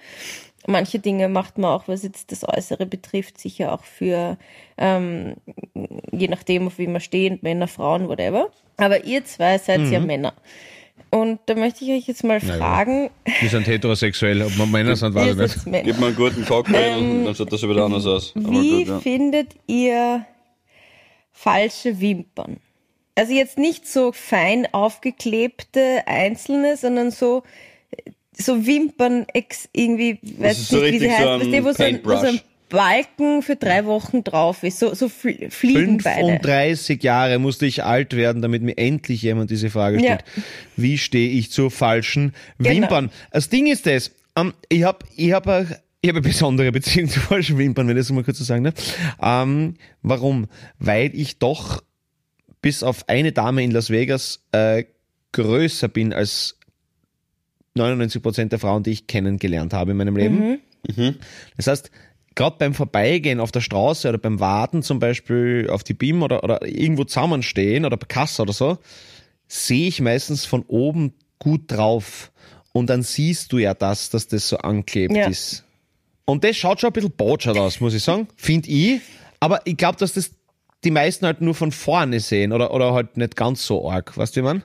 [0.67, 4.39] Manche Dinge macht man auch, was jetzt das Äußere betrifft, sicher auch für,
[4.79, 5.35] ähm,
[6.11, 8.49] je nachdem, auf wie man steht, Männer, Frauen, whatever.
[8.79, 10.07] Aber ihr zwei seid ja Mhm.
[10.07, 10.33] Männer.
[11.11, 15.15] Und da möchte ich euch jetzt mal fragen, Wir sind heterosexuell, ob wir Männer sind,
[15.15, 15.67] weiß ich nicht.
[15.67, 15.85] Männer.
[15.85, 18.33] Gib mir einen guten Cocktail und dann schaut das schon wieder anders aus.
[18.35, 18.99] Aber Wie gut, ja.
[19.01, 20.25] findet ihr
[21.35, 22.57] falsche Wimpern?
[23.17, 27.43] Also jetzt nicht so fein aufgeklebte einzelne, sondern so
[28.37, 32.01] so Wimpern ex irgendwie, weiß so nicht, wie sie heißt, so weißt wo so ein,
[32.03, 32.41] wo so ein.
[32.71, 36.41] Balken für drei Wochen drauf ist, so, so Fl Fliegenbeine.
[36.41, 40.25] 35 Jahre musste ich alt werden, damit mir endlich jemand diese Frage stellt.
[40.75, 42.71] Wie stehe ich zu falschen Genau.
[42.71, 43.11] Wimpern?
[43.31, 45.67] Das Ding ist das, ähm, ich habe ich hab auch
[46.05, 48.65] ich habe eine besondere Beziehung zu falschen Wimpern, wenn ich das mal kurz so sagen
[48.65, 48.75] darf.
[49.23, 50.49] Ähm, warum?
[50.79, 51.83] Weil ich doch
[52.61, 54.85] bis auf eine Dame in Las Vegas äh,
[55.33, 56.59] größer bin als
[57.75, 60.61] 99 Prozent der Frauen, die ich kennengelernt habe in meinem Leben.
[61.57, 61.91] Das heißt,
[62.35, 66.45] gerade beim Vorbeigehen auf der Straße oder beim Warten zum Beispiel auf die BIM oder,
[66.45, 68.77] oder irgendwo zusammenstehen oder bei Kasse oder so,
[69.49, 72.31] sehe ich meistens von oben gut drauf.
[72.73, 75.29] Und dann siehst du ja das, dass das so anklebt Ja.
[75.29, 75.64] ist.
[76.27, 78.29] Und das schaut schon ein bisschen botschert aus, muss ich sagen.
[78.37, 79.01] Finde ich.
[79.41, 80.31] Aber ich glaube, dass das
[80.85, 84.17] die meisten halt nur von vorne sehen oder, oder halt nicht ganz so arg.
[84.17, 84.57] Weißt du, wie man?
[84.59, 84.65] Aber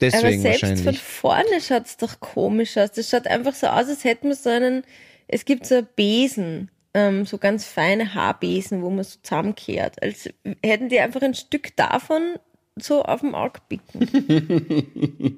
[0.00, 2.92] Deswegen selbst von vorne schaut's doch komisch aus.
[2.92, 4.84] Das schaut einfach so aus, als hätten wir so einen,
[5.26, 10.00] es gibt so Besen, ähm, so ganz feine Haarbesen, wo man so zusammenkehrt.
[10.00, 10.30] Als
[10.64, 12.36] hätten die einfach ein Stück davon
[12.80, 15.36] so auf dem Auge bicken.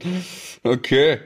[0.62, 1.20] Okay.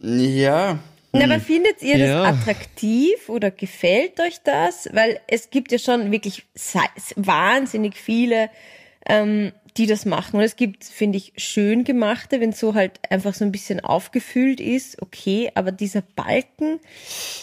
[0.00, 0.78] Ja.
[1.12, 2.24] Na, aber findet ihr das Ja.
[2.24, 4.88] attraktiv oder gefällt euch das?
[4.92, 6.44] Weil es gibt ja schon wirklich
[7.16, 8.48] wahnsinnig viele,
[9.06, 10.36] ähm, die das machen.
[10.36, 14.60] Und es gibt, finde ich, schön gemachte, wenn so halt einfach so ein bisschen aufgefüllt
[14.60, 16.80] ist, okay, aber dieser Balken,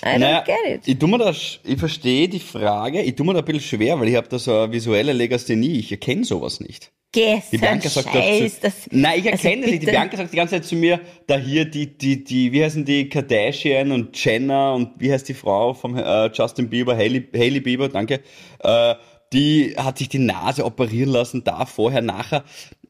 [0.03, 0.87] I don't Naja, get it.
[0.87, 3.99] ich tu mir das, ich verstehe die Frage, ich tu mir da ein bisschen schwer,
[3.99, 6.91] weil ich habe da so eine visuelle Legasthenie, ich erkenne sowas nicht.
[7.15, 9.81] Die Gestern Bianca sagt Scheiß, doch das, zu, Nein, ich also erkenne das nicht.
[9.81, 9.85] Die.
[9.87, 13.09] Bianca sagt die ganze Zeit zu mir, da hier die, die, die, wie heißen die,
[13.09, 17.89] Kardashian und Jenner und wie heißt die Frau vom äh, Justin Bieber, Hailey, Hailey Bieber,
[17.89, 18.21] danke,
[18.59, 18.93] äh,
[19.33, 22.43] die hat sich die Nase operieren lassen, da, vorher, nachher.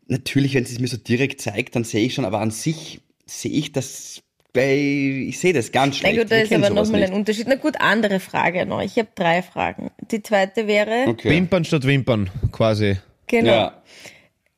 [0.08, 3.02] Natürlich, wenn sie es mir so direkt zeigt, dann sehe ich schon, aber an sich
[3.26, 4.22] sehe ich das
[4.54, 4.76] bei,
[5.28, 6.20] ich sehe das ganz Na schlecht.
[6.24, 7.46] gut, da Ich ist aber nochmal ein Unterschied.
[7.48, 8.82] Na gut, andere Frage noch.
[8.82, 9.92] Ich habe drei Fragen.
[10.10, 11.30] Die zweite wäre, Okay.
[11.30, 12.98] Wimpern statt Wimpern, quasi.
[13.28, 13.84] genau, Ja.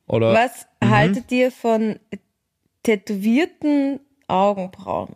[0.06, 1.98] Oder was haltet ihr von
[2.82, 5.14] tätowierten Augenbrauen?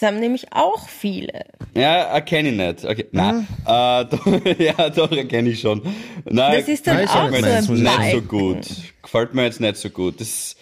[0.00, 1.44] Das haben nämlich auch viele.
[1.74, 2.84] Ja, erkenne ich nicht.
[2.86, 3.06] Okay.
[3.12, 3.46] Nein.
[3.66, 5.82] Äh, doch, ja, doch, erkenne ich schon.
[6.24, 7.30] Nein, Das ist dann Nein, auch
[7.62, 8.66] so ich nicht so gut.
[9.02, 10.18] Gefällt mir jetzt nicht so gut.
[10.18, 10.56] Das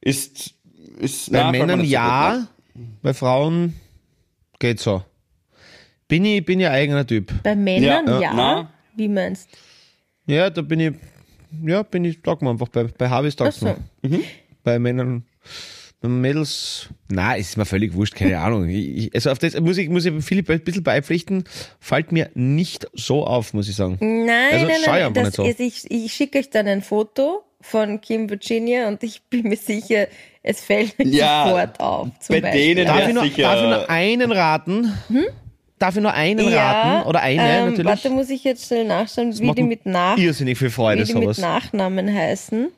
[0.00, 0.54] ist,
[0.98, 3.78] ist bei nein, Männern so ja, gut, bei Frauen
[4.58, 5.02] geht so.
[6.06, 7.30] Bin ich, bin ich ein eigener Typ.
[7.42, 8.32] Bei Männern Ja, ja.
[8.34, 8.72] na.
[8.96, 9.50] Wie meinst
[10.26, 10.32] du?
[10.32, 10.94] Ja, da bin ich,
[11.62, 13.66] ja, bin ich, sag mal einfach, bei, bei Ach sag's so.
[13.66, 13.76] mal.
[14.64, 15.26] Bei Männern,
[16.02, 18.68] Mädels, na, ist mir völlig wurscht, keine Ahnung.
[18.68, 21.44] Ich, also auf das muss ich, muss ich Philipp ein bisschen beipflichten,
[21.80, 23.96] fällt mir nicht so auf, muss ich sagen.
[24.00, 25.14] Nein, Also, nein, schau nein.
[25.14, 25.44] Das nicht so.
[25.44, 29.56] ist, ich, ich schicke euch dann ein Foto von Kim Virginia und ich bin mir
[29.56, 30.06] sicher,
[30.44, 32.08] es fällt mir Ja, sofort auf.
[32.20, 32.74] Zum bei Beispiel.
[32.76, 33.42] denen Darf Ja, ich, nur, sicher.
[33.42, 34.94] darf ich nur einen raten?
[35.80, 37.08] Darf ich nur einen raten?
[37.08, 37.86] Oder eine ähm, natürlich?
[37.86, 41.06] Warte, muss ich jetzt schnell nachschauen, wie macht die mit Nach Irrsinnig viel Freude, wie
[41.06, 41.38] die mit sowas.
[41.38, 42.68] Nachnamen heißen.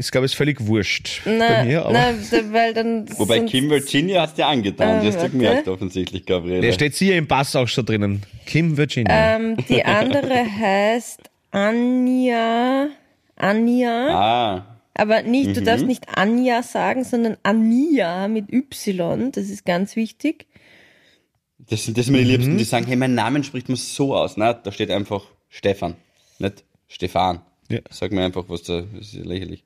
[0.00, 3.68] Ist, glaube ich, völlig wurscht Na, bei mir, aber na, da- weil dann Wobei Kim
[3.68, 4.96] Virginia hat's dir angetan.
[4.96, 5.30] Ähm, die hast du warte.
[5.36, 6.62] gemerkt offensichtlich, Gabriele.
[6.62, 8.22] der steht hier im Pass auch schon drinnen.
[8.46, 9.36] Kim Virginia.
[9.36, 12.88] ähm, die andere heißt Anja,
[13.36, 15.54] Anja, ah, aber nicht, Mhm.
[15.54, 20.46] du darfst nicht Anja sagen, sondern Ania mit Y, das ist ganz wichtig.
[21.58, 24.36] das sind das sind meine Liebsten, die sagen, hey, mein Namen spricht man so aus.
[24.38, 25.94] Na, da steht einfach Stefan,
[26.38, 27.42] nicht Stefan.
[27.70, 27.78] Ja.
[27.90, 29.64] Sag mir einfach, was da, das ist ja lächerlich.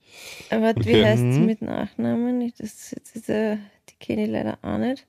[0.50, 1.04] Aber wie Okay.
[1.04, 2.40] heißt sie mit Nachnamen?
[2.42, 3.56] Ich- Das, das ist, äh,
[3.88, 5.06] die kenne ich leider auch nicht.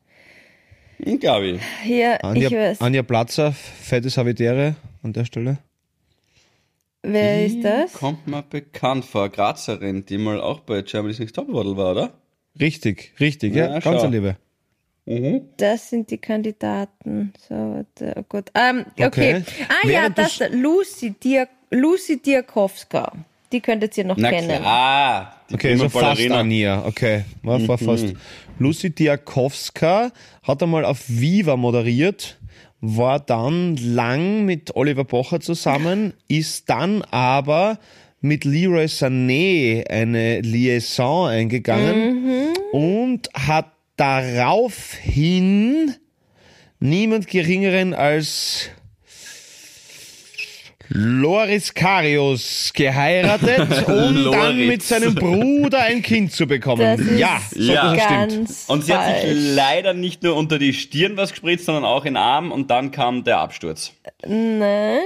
[1.19, 1.59] Gabi.
[1.83, 2.81] Hier, Anja, ich weiß.
[2.81, 5.57] Anja Platzer, fettes Habitäre an der Stelle.
[7.03, 7.93] Wer ist das?
[7.93, 9.29] Kommt mir bekannt vor.
[9.29, 12.13] Grazerin, die mal auch bei Germany's Next Topmodel war, oder?
[12.59, 14.07] Richtig, richtig, ja, Ja, ganz schau.
[14.07, 14.37] Liebe.
[15.57, 17.31] Das sind die Kandidaten.
[17.47, 18.49] So, warte, oh Gott.
[18.55, 19.05] Ähm, okay.
[19.05, 19.43] Okay.
[19.69, 23.11] Ah ja, Während das du Lucy, Dia, Lucy Diakowska.
[23.51, 24.59] Die könntet ihr noch Na kennen.
[24.61, 25.35] klar.
[25.49, 26.83] Die Okay, so fast an ihr.
[26.85, 28.13] Okay, war, war fast.
[28.57, 30.11] Lucy Diakowska
[30.43, 32.37] hat einmal auf Viva moderiert,
[32.81, 37.77] war dann lang mit Oliver Pocher zusammen, ist dann aber
[38.21, 45.93] mit Leroy Sané eine Liaison eingegangen und hat daraufhin
[46.79, 48.69] niemand geringeren als
[50.89, 57.17] Loris Karius geheiratet, um dann mit seinem Bruder ein Kind zu bekommen.
[57.17, 57.93] Ja, so, Ja.
[57.93, 58.49] das stimmt.
[58.67, 59.55] Und sie hat sich falsch.
[59.55, 62.91] leider nicht nur unter die Stirn was gespritzt, sondern auch in den Arm und dann
[62.91, 63.93] kam der Absturz.
[64.25, 64.99] Nein.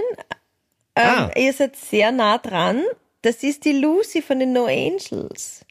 [0.95, 1.31] Ähm, Ah.
[1.37, 2.83] Ihr seid sehr nah dran.
[3.21, 5.61] Das ist die Lucy von den No Angels.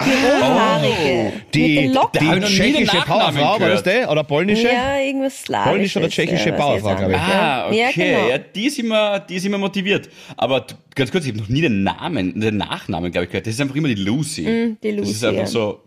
[0.00, 1.32] Die rothaarige.
[1.54, 2.20] Die, Locken.
[2.20, 4.10] die den tschechische Powerfrau, war das der?
[4.10, 4.68] Oder polnische?
[4.68, 5.70] Ja, irgendwas slawisches.
[5.70, 7.18] Polnische oder tschechische ja, was Bauerfrau, ihr glaube ich.
[7.18, 7.88] Ah, ja.
[7.88, 8.12] okay.
[8.12, 8.44] Ja, Ja, genau.
[8.54, 10.08] die, ist immer, die ist immer motiviert.
[10.36, 13.46] Aber ganz kurz, ich habe noch nie den Namen, den Nachnamen, glaube ich, gehört.
[13.46, 14.42] Das ist einfach immer die Lucy.
[14.42, 15.46] Mm, die Das ist Lucy, einfach ja.
[15.46, 15.80] so,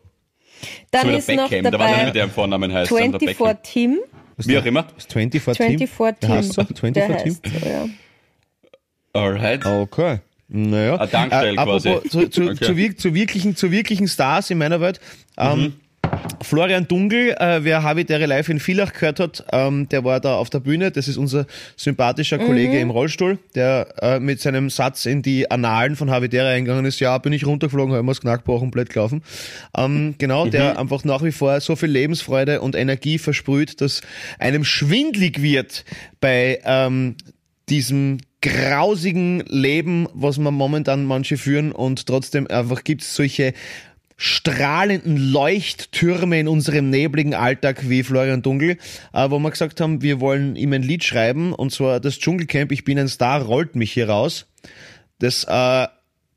[0.91, 1.71] Dann so ist der noch Beckham.
[1.71, 2.91] Da weiß ich nicht, dabei der im Vornamen heißt.
[2.91, 3.57] aber der 24 Beckham.
[3.63, 3.99] Tim.
[4.37, 4.83] Wie auch immer.
[4.95, 5.77] Das 24 Team?
[5.79, 6.37] 24 Der Tim.
[6.37, 6.63] heißt so?
[6.63, 7.37] 24 Der Team?
[7.43, 7.85] heißt so, ja.
[9.13, 9.65] Alright.
[9.65, 10.19] Okay.
[10.47, 10.97] Naja.
[10.97, 11.89] Ein Tankstell quasi.
[11.89, 12.65] apropos, zu, zu, Okay.
[12.65, 14.99] zu, wir- zu, wirklichen, zu wirklichen Stars in meiner Welt.
[15.37, 15.73] Ähm, Mhm.
[16.43, 20.49] Florian Dungel, äh, wer Habitäre live in Villach gehört hat, ähm, der war da auf
[20.51, 20.91] der Bühne.
[20.91, 25.95] Das ist unser sympathischer Kollege im Rollstuhl, der äh, mit seinem Satz in die Annalen
[25.95, 26.99] von Habitäre eingegangen ist.
[26.99, 29.23] Ja, bin ich runtergeflogen, habe immer das Knackbrochen, blöd gelaufen.
[29.75, 34.01] Ähm, genau, der einfach nach wie vor so viel Lebensfreude und Energie versprüht, dass
[34.37, 35.85] einem schwindlig wird
[36.21, 37.15] bei ähm,
[37.69, 43.53] diesem grausigen Leben, was man momentan manche führen und trotzdem einfach gibt es solche
[44.17, 48.77] strahlenden Leuchttürme in unserem nebligen Alltag wie Florian Dunkel,
[49.13, 52.71] äh, wo wir gesagt haben, wir wollen ihm ein Lied schreiben und zwar das Dschungelcamp,
[52.71, 54.47] ich bin ein Star, rollt mich hier raus.
[55.19, 55.87] Das äh,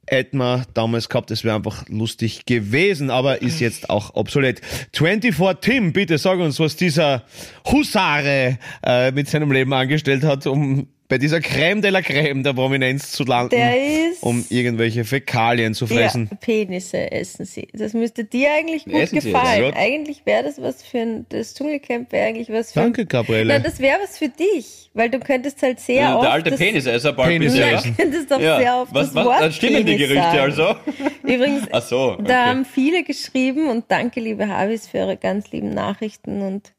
[0.08, 4.60] hätten wir damals gehabt, das wäre einfach lustig gewesen, aber ist jetzt auch obsolet.
[4.94, 7.24] 24 Tim, bitte sag uns, was dieser
[7.70, 12.52] Husare äh, mit seinem Leben angestellt hat, um bei dieser Crème de la Crème der
[12.52, 16.28] Prominenz zu landen, Der ist- um irgendwelche Fäkalien zu fressen.
[16.30, 17.66] Ja, Penisse essen sie.
[17.72, 19.62] Das müsste dir eigentlich gut Essen gefallen.
[19.64, 19.72] ja.
[19.74, 23.46] Eigentlich wäre das was für ein, das Dschungelcamp wäre eigentlich was für Danke, ein, Gabriele.
[23.54, 26.50] Nein, das wäre was für dich, weil du könntest halt sehr Ja, oft der alte
[26.50, 27.78] das, Penis, er ist ein Penis Ja, Ballpizza.
[27.88, 27.94] essen.
[27.96, 30.38] du könntest doch sehr oft was, das was, Wort dann stimmen die Penis Gerüchte sagen.
[30.40, 30.74] also?
[31.22, 32.24] Übrigens, Ach so, okay.
[32.26, 36.74] da haben viele geschrieben und danke, liebe Habis, für eure ganz lieben Nachrichten und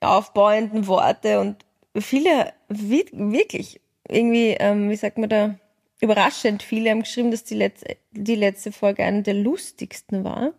[0.00, 1.56] aufbauenden Worte und
[1.98, 5.54] viele, wi- wirklich, irgendwie, ähm, wie sagt man da,
[6.00, 10.52] überraschend viele haben geschrieben, dass die letzte, die letzte Folge eine der lustigsten war.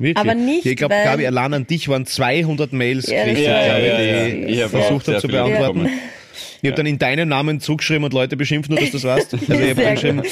[0.00, 0.16] Wirklich.
[0.16, 4.06] aber nicht, Ich glaube, Gabi, allein an dich waren 200 Mails Ja, Gabi, ja, die
[4.06, 4.80] ja, ich hab Ja.
[4.80, 5.88] versucht sehr habe zu beantworten.
[6.62, 9.34] Ich habe dann in deinen Namen zugeschrieben und Leute beschimpft, nur dass du das weißt.
[9.34, 10.22] Also ich habe Sehr geschrieben.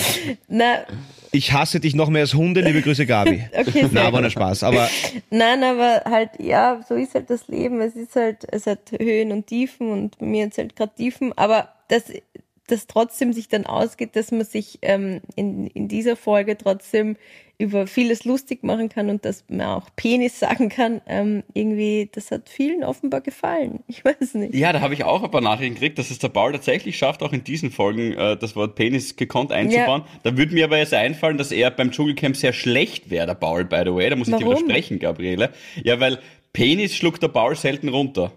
[0.49, 0.85] Na,
[1.33, 3.45] ich hasse dich noch mehr als Hunde, liebe Grüße Gabi.
[3.53, 4.63] okay, Na, war nur Spaß.
[4.63, 4.89] Aber
[5.31, 7.81] Nein, aber halt, ja, so ist halt das Leben.
[7.81, 11.37] Es ist halt, es hat Höhen und Tiefen und bei mir jetzt halt gerade Tiefen,
[11.37, 12.05] aber das,
[12.67, 17.17] das trotzdem sich dann ausgeht, dass man sich ähm, in, in dieser Folge trotzdem
[17.59, 22.31] über vieles lustig machen kann und dass man auch Penis sagen kann, ähm, irgendwie, das
[22.31, 23.81] hat vielen offenbar gefallen.
[23.89, 24.55] Ich weiß nicht.
[24.55, 27.23] Ja, da habe ich auch ein paar Nachrichten gekriegt, dass es der Paul tatsächlich schafft,
[27.23, 30.03] auch in diesen Folgen äh, das Wort Penis gekonnt einzubauen.
[30.23, 33.65] Da würde mir aber jetzt einfallen, dass er beim Dschungelcamp sehr schlecht wäre, der Paul,
[33.65, 34.11] by the way.
[34.11, 34.65] Da muss ich dir Warum?
[34.65, 35.51] widersprechen, Gabriele.
[35.83, 36.19] Ja, weil
[36.53, 38.33] Penis schluckt der Paul selten runter.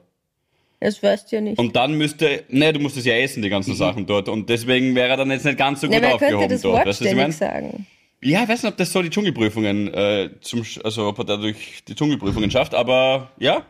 [0.81, 1.59] Das weißt du ja nicht.
[1.59, 4.29] Und dann müsste, ne, du musst es ja essen, die ganzen Sachen dort.
[4.29, 6.61] Und deswegen wäre er dann jetzt nicht ganz so gut Ja, wer könnte aufgehoben das
[6.61, 6.85] dort.
[6.85, 7.31] Weißt du, was ich mein?
[7.33, 7.35] ständig
[7.73, 7.87] sagen?
[8.21, 11.83] Ja, ich weiß nicht, ob das so die Dschungelprüfungen, äh, zum, also ob er dadurch
[11.87, 13.65] die Dschungelprüfungen schafft, aber ja,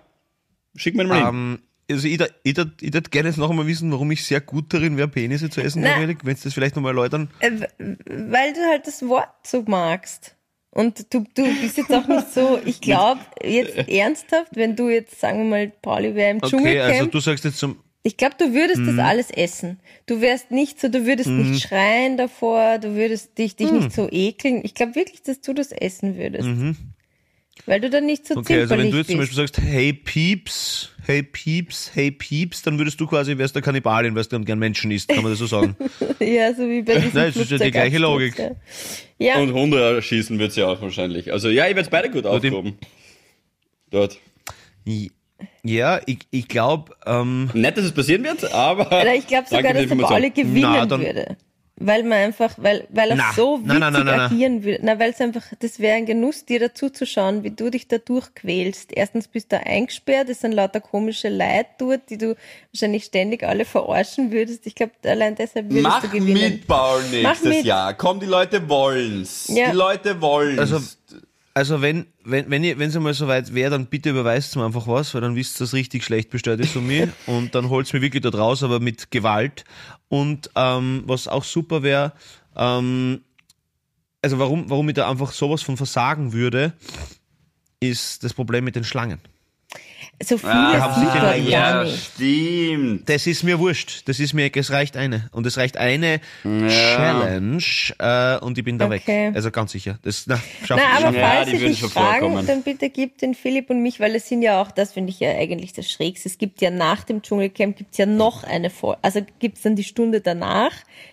[0.76, 1.28] schick mir mal hin.
[1.28, 1.60] ähm,
[1.92, 4.42] also ich würd ich würd- ich würd gerne jetzt noch einmal wissen, warum ich sehr
[4.42, 5.84] gut darin wäre, Penisse zu essen.
[5.84, 7.30] Wenn du das vielleicht nochmal erläutern.
[7.40, 10.36] Äh, weil du halt das Wort so magst.
[10.72, 15.20] Und du, du bist jetzt auch nicht so, ich glaube, jetzt ernsthaft, wenn du jetzt,
[15.20, 18.36] sagen wir mal, Pauli wäre im Okay, Dschungelcamp, also du sagst jetzt zum, ich glaube,
[18.38, 19.80] du würdest das alles essen.
[20.06, 24.08] Du wärst nicht so, du würdest nicht schreien davor, du würdest dich, dich nicht so
[24.10, 24.62] ekeln.
[24.64, 26.48] Ich glaube wirklich, dass du das essen würdest.
[27.70, 29.36] Weil du dann nicht so okay, also wenn du jetzt zum bist.
[29.36, 34.16] Beispiel sagst, hey Pieps, hey Pieps, hey Pieps, dann würdest du quasi, wärst der Kannibalin,
[34.16, 35.76] weil du gern Menschen isst, kann man das so sagen.
[36.20, 38.40] ja, so wie bei diesem Nein, das ist ja die gleiche Logik.
[38.40, 38.56] Ja,
[39.20, 41.32] ja Und Hunde erschießen wird sie auch wahrscheinlich.
[41.32, 42.80] Also ja, ich werde beide gut aufgehoben.
[43.92, 44.18] Dort.
[45.64, 48.88] Ja, ich, ich glaube, ähm, Nicht, dass es passieren wird, aber.
[48.88, 51.38] Oder ich glaube sogar, dass der Pauli gewinnen Na, dann- würde.
[51.80, 54.80] Weil man einfach, weil, weil er Na, so witzig na, na, agieren würde.
[54.84, 57.88] Na, weil es einfach, das wäre ein Genuss, dir dazu zu schauen, wie du dich
[57.88, 58.92] da durchquälst.
[58.94, 62.36] Erstens bist du eingesperrt, es sind lauter komische Leute dort, die du
[62.74, 64.68] wahrscheinlich ständig alle verarschen würdest.
[64.68, 66.34] Ich glaube, allein deshalb würdest Mach du gewinnen.
[66.34, 67.66] mit, Paul, Mach nächstes mit.
[67.66, 67.94] Jahr.
[67.94, 69.48] Komm, die Leute wollen's.
[69.48, 69.72] Ja.
[69.72, 70.60] Die Leute wollen's.
[70.60, 70.80] Also,
[71.54, 74.88] also wenn, wenn, wenn, ihr, wenn es einmal soweit wäre, dann bitte überweist mir einfach
[74.88, 77.12] was, weil dann wisst ihr, dass richtig schlecht bestellt ist von mir.
[77.26, 79.66] Und dann holt's mir wirklich dort raus, aber mit Gewalt.
[80.08, 82.14] Und ähm, was auch super wäre,
[82.56, 83.22] ähm,
[84.22, 86.74] also warum, warum ich da einfach sowas von versagen würde,
[87.80, 89.20] ist das Problem mit den Schlangen.
[90.22, 92.12] So viele haben sieht man ja, gar nicht.
[92.16, 93.08] stimmt.
[93.10, 94.02] Das ist mir wurscht.
[94.08, 95.30] Das ist mir, es reicht eine.
[95.32, 97.64] Und es reicht eine Challenge
[98.00, 99.28] äh, und ich bin da Okay.
[99.30, 99.36] weg.
[99.36, 99.98] Also ganz sicher.
[100.04, 101.16] Das, na, schaff Na, ich aber schon.
[101.16, 102.48] Ja, falls die sich würden nicht fragen, vorkommen.
[102.48, 105.20] dann bitte gibt den Philipp und mich, weil es sind ja auch, das finde ich
[105.20, 106.28] ja eigentlich das Schrägste.
[106.28, 109.84] Es gibt ja nach dem Dschungelcamp gibt's ja noch eine Folge, also gibt's dann die
[109.84, 110.72] Stunde danach,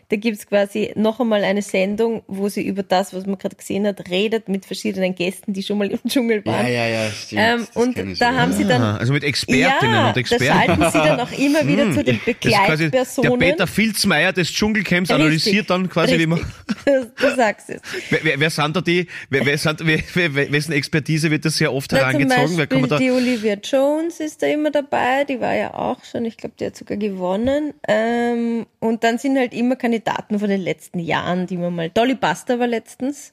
[0.08, 3.86] da gibt's quasi noch einmal eine Sendung, wo sie über das, was man gerade gesehen
[3.86, 6.66] hat, redet mit verschiedenen Gästen, die schon mal im Dschungel Ja, waren.
[6.72, 7.42] ja, ja, stimmt.
[7.42, 10.44] Ähm, und da haben sie dann Ah, also mit Expertinnen ja, und da Experten.
[10.46, 12.50] schalten sie dann auch immer wieder zu den quasi der
[12.90, 13.38] Begleitpersonen.
[13.40, 16.38] Peter Filzmeier des Dschungelcamps Richtig, analysiert dann quasi, wie man.
[16.86, 17.16] richtig.
[17.18, 17.80] Du sagst es.
[18.10, 21.56] Wer, wer, wer sind da die, wer, wer sind, wer, wer, wessen Expertise wird das
[21.56, 22.56] sehr oft Na, zum herangezogen?
[22.56, 26.24] Man Beispiel da, die Olivia Jones ist da immer dabei, die war ja auch schon,
[26.26, 27.74] ich glaube, die hat sogar gewonnen.
[27.88, 31.90] Ähm, und dann sind halt immer Kandidaten von den letzten Jahren, die man mal.
[31.90, 33.32] Dolly Buster war letztens.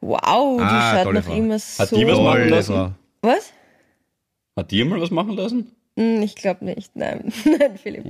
[0.00, 1.34] Wow, die Ah, schaut noch Frau.
[1.34, 1.82] immer so.
[1.82, 2.94] Hat die was machen lassen?
[3.22, 3.52] Was?
[4.56, 5.72] Hat die mal was machen lassen?
[5.98, 8.04] Hm, Ich glaube nicht, nein, nein, Philipp.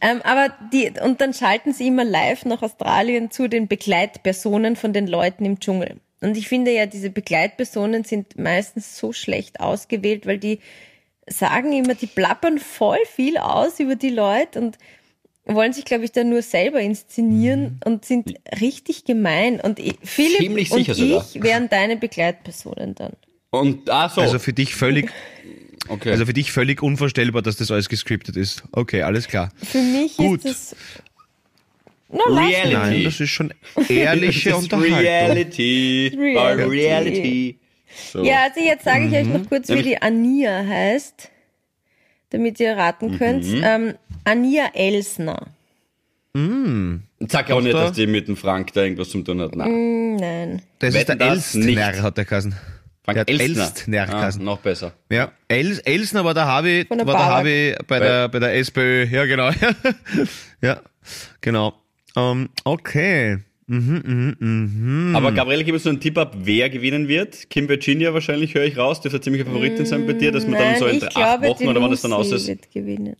[0.00, 4.92] Ähm, aber die, und dann schalten sie immer live nach Australien zu den Begleitpersonen von
[4.92, 5.96] den Leuten im Dschungel.
[6.20, 10.60] Und ich finde ja, diese Begleitpersonen sind meistens so schlecht ausgewählt, weil die
[11.26, 14.76] sagen immer, die plappern voll viel aus über die Leute und
[15.54, 19.60] wollen sich, glaube ich, da nur selber inszenieren und sind richtig gemein.
[19.60, 21.26] Und ich, Philipp Ziemlich und sicher sogar.
[21.34, 23.12] ich wären deine Begleitpersonen dann.
[23.50, 24.20] Und, ach so.
[24.20, 25.10] also für dich völlig,
[25.88, 26.10] okay.
[26.12, 28.62] also für dich völlig unvorstellbar, dass das alles gescriptet ist.
[28.72, 29.50] Okay, alles klar.
[29.62, 30.44] Für mich Gut.
[30.44, 30.76] ist das...
[32.12, 32.26] Mich.
[32.26, 32.72] Reality.
[32.74, 33.54] Nein, das ist schon
[33.88, 34.98] ehrliche Das ist Unterhaltung.
[34.98, 36.12] Reality.
[36.18, 36.68] Reality.
[36.68, 37.58] Reality.
[38.12, 38.24] So.
[38.24, 39.32] Ja, also jetzt sage ich euch Mhm.
[39.42, 41.30] noch kurz, wie die Ania heißt,
[42.30, 42.80] damit ihr Mhm.
[42.80, 43.44] raten könnt.
[43.62, 45.46] Ähm, Ania Elsner.
[47.28, 49.56] Sag auch nicht, dass die mit dem Frank da irgendwas zu tun hat.
[49.56, 49.66] Nein.
[49.68, 50.62] Hm, Nein.
[50.78, 52.54] Das ist der Wetten, das Elstner, hat der Kassen.
[53.02, 53.64] Frank der hat Elstner.
[53.64, 54.44] Elstner Ah, Kassen.
[54.44, 54.92] noch besser.
[55.10, 57.26] Ja, Els, Elsner war der Harvey, der war der.
[57.26, 59.06] Harvey bei der, bei der SPÖ.
[59.06, 59.50] Ja, genau.
[60.62, 60.80] ja,
[61.40, 61.74] genau.
[62.16, 63.38] Ähm, okay.
[63.66, 64.36] Mhm, mhm,
[65.08, 65.16] mhm.
[65.16, 67.50] Aber Gabriele, gib uns so einen Tipp ab, wer gewinnen wird.
[67.50, 69.00] Kim Virginia wahrscheinlich, höre ich raus.
[69.00, 71.46] Dürfte ziemlich eine Favoritin sein bei dir, dass man dann Nein, so in acht glaube,
[71.48, 72.46] Wochen oder wann es dann aus ist.
[72.48, 73.16] wird gewinnen.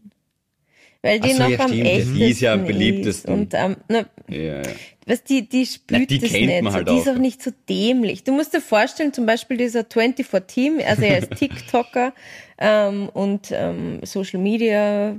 [1.03, 3.33] Weil die so, noch ja, am stimmt, die echtesten ist ja am beliebtesten.
[3.33, 4.63] Und ähm, na, Ja, ja.
[5.07, 6.63] was die, die spürt Na, die das nicht.
[6.63, 6.73] so.
[6.73, 7.15] halt die ist auch.
[7.15, 8.25] auch nicht so dämlich.
[8.25, 12.13] Du musst dir vorstellen, zum Beispiel dieser 24 Team, also er ist TikToker
[12.59, 15.17] ähm, und ähm, Social Media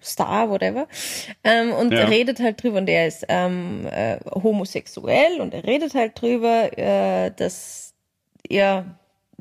[0.00, 0.86] Star, whatever,
[1.42, 2.00] ähm, und Ja.
[2.02, 6.70] er redet halt drüber und er ist ähm, äh, homosexuell und er redet halt drüber,
[6.78, 7.94] äh, dass
[8.48, 8.84] ja,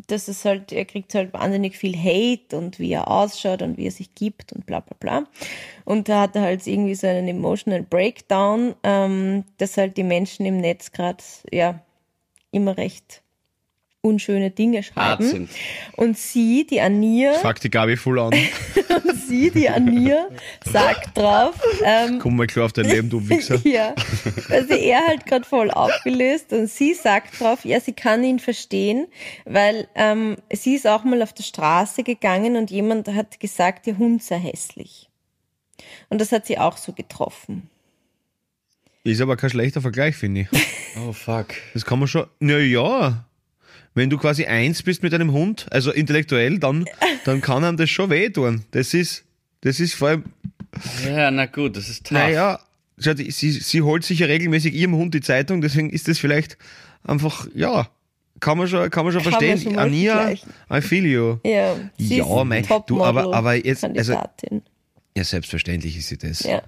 [0.08, 3.88] das ist halt, er kriegt halt wahnsinnig viel Hate und wie er ausschaut und wie
[3.88, 5.28] er sich gibt und bla bla bla.
[5.86, 10.46] Und da hat er halt irgendwie so einen emotional Breakdown, ähm, dass halt die Menschen
[10.46, 11.82] im Netz gerade ja
[12.52, 13.22] immer recht
[14.02, 15.50] unschöne Dinge schreiben.
[15.96, 18.34] Und sie, die Ania, Fuck die Gabi voll an.
[19.28, 20.30] sie, die Ania,
[20.64, 23.60] sagt drauf, ähm, Komm mal klar auf dein Leben, du Wichser.
[23.64, 23.94] ja,
[24.50, 29.08] also er halt gerade voll aufgelöst und sie sagt drauf, ja, sie kann ihn verstehen,
[29.46, 33.98] weil ähm, sie ist auch mal auf der Straße gegangen und jemand hat gesagt, ihr
[33.98, 35.10] Hund sei hässlich.
[36.10, 37.70] Und das hat sie auch so getroffen.
[39.04, 40.48] Ist aber kein schlechter Vergleich, finde ich.
[40.98, 41.48] Oh, fuck.
[41.74, 43.26] Das kann man schon, na ja.
[43.98, 46.86] Wenn du quasi eins bist mit einem Hund, also intellektuell, dann,
[47.26, 48.64] dann kann einem das schon wehtun.
[48.72, 49.24] Das ist,
[49.62, 50.24] das ist vor allem,
[51.06, 52.12] Ja, na gut, das ist tough.
[52.12, 52.60] naja,
[52.98, 56.58] die- sie, sie holt sich ja regelmäßig ihrem Hund die Zeitung, deswegen ist das vielleicht
[57.04, 57.90] einfach, ja,
[58.40, 59.72] kann man schon, kann man schon Kann man verstehen.
[59.74, 60.32] schon Ania.
[60.72, 61.38] I feel you.
[61.44, 64.14] Ja, sie Ja, ist mein- du, aber- aber jetzt- also-.
[65.18, 66.42] Ja, selbstverständlich ist sie das.
[66.44, 66.62] ja.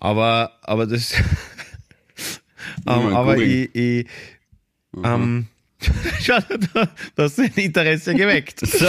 [0.00, 1.12] Aber, aber das,
[2.84, 4.06] Mal ähm, aber ich, ich
[5.04, 5.46] ähm,
[6.22, 6.38] schau,
[6.74, 8.60] da, da hast du ein Interesse geweckt.
[8.66, 8.86] So.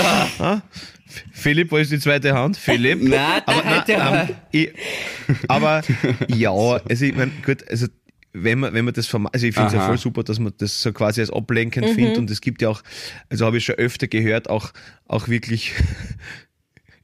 [1.32, 2.58] Philipp, wo ist die zweite Hand?
[2.58, 3.00] Philipp.
[3.04, 4.74] Na, da aber, hat er- ähm, ich,
[5.48, 5.82] aber
[6.28, 7.88] ja, also ich meine, gut, also
[8.34, 10.54] wenn man, wenn man das verma also ich finde es ja voll super, dass man
[10.58, 12.82] das so quasi als ablenkend findet und es gibt ja auch,
[13.30, 14.72] also habe ich schon öfter gehört, auch,
[15.08, 15.74] auch wirklich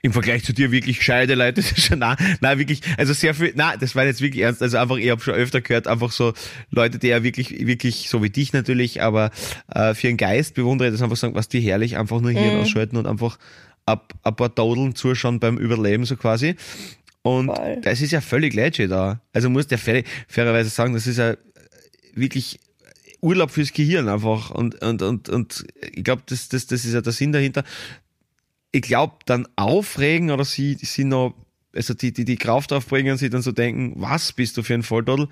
[0.01, 3.33] im Vergleich zu dir wirklich gescheite Leute, das ist schon, na, na, wirklich, also sehr
[3.33, 6.11] viel, na, das war jetzt wirklich ernst, also einfach, ich habe schon öfter gehört, einfach
[6.11, 6.33] so
[6.71, 9.31] Leute, die ja wirklich, wirklich, so wie dich natürlich, aber
[9.73, 12.97] äh, für den Geist bewundere, das einfach sagen, was die herrlich einfach nur Hirn ausschalten
[12.97, 13.37] und einfach
[13.85, 16.55] ab, ein paar Dodeln zuschauen beim Überleben, so quasi.
[17.21, 17.81] Und Voll.
[17.81, 19.19] das ist ja völlig legit da.
[19.33, 21.35] Also muss der fair, fairerweise sagen, das ist ja
[22.13, 22.59] wirklich
[23.21, 24.51] Urlaub fürs Gehirn einfach.
[24.51, 27.63] Und, und, und, und ich glaube, das, das, das ist ja der Sinn dahinter.
[28.71, 31.33] Ich glaube, dann aufregen oder sie, sie noch,
[31.75, 34.83] also die, die, die Kraft aufbringen, sie dann so denken, was bist du für ein
[34.83, 35.27] Volldodel,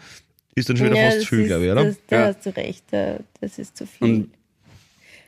[0.55, 1.85] ist dann schon wieder Ja, fast das zu viel, glaube ich, oder?
[1.85, 2.25] Das, da Ja.
[2.27, 4.07] hast du recht, da- das ist zu viel.
[4.07, 4.29] Und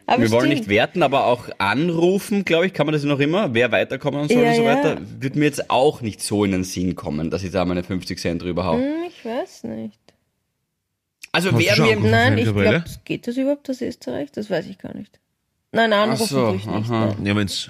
[0.07, 0.62] Aber wir wollen stimmt.
[0.62, 4.41] nicht werten, aber auch anrufen, glaube ich, kann man das noch immer, wer weiterkommen soll
[4.43, 4.76] Ja, und so ja.
[4.76, 5.01] weiter.
[5.20, 8.18] Wird mir jetzt auch nicht so in den Sinn kommen, dass ich da meine 50
[8.18, 8.78] Cent drüber hau.
[8.78, 9.99] Hm, ich weiß nicht.
[11.32, 11.95] Also Hast wer mir...
[12.10, 14.32] Nein, ich glaube, geht das überhaupt aus Österreich?
[14.32, 15.20] Das weiß ich gar nicht.
[15.72, 16.89] Nein, anrufen so, tue ich nicht.
[16.89, 17.14] aha.
[17.16, 17.26] Nein.
[17.28, 17.70] Ja, wenn's,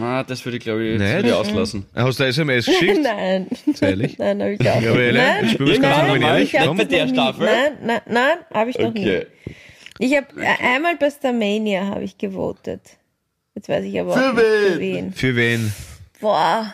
[0.00, 1.12] Ah, das würde ich, glaube ich, Nicht?
[1.14, 1.86] würde ich auslassen.
[1.94, 3.00] hast du eine SMS geschickt?
[3.02, 3.46] Nein.
[3.80, 4.18] Ehrlich?
[4.18, 6.52] Nein, habe ich auch Gabriele, Nein, ich spür's nein, ganz normal, ehrlich.
[6.52, 7.46] Nicht bei der nie- Staffel?
[7.46, 9.00] Nein, nein, nein, habe ich noch nie.
[9.00, 9.26] Okay.
[9.98, 10.26] Ich habe
[10.62, 12.82] einmal bei Starmania habe ich gewotet.
[13.54, 15.12] Jetzt weiß ich aber auch nicht für wen.
[15.12, 15.72] Für wen?
[16.20, 16.72] Boah,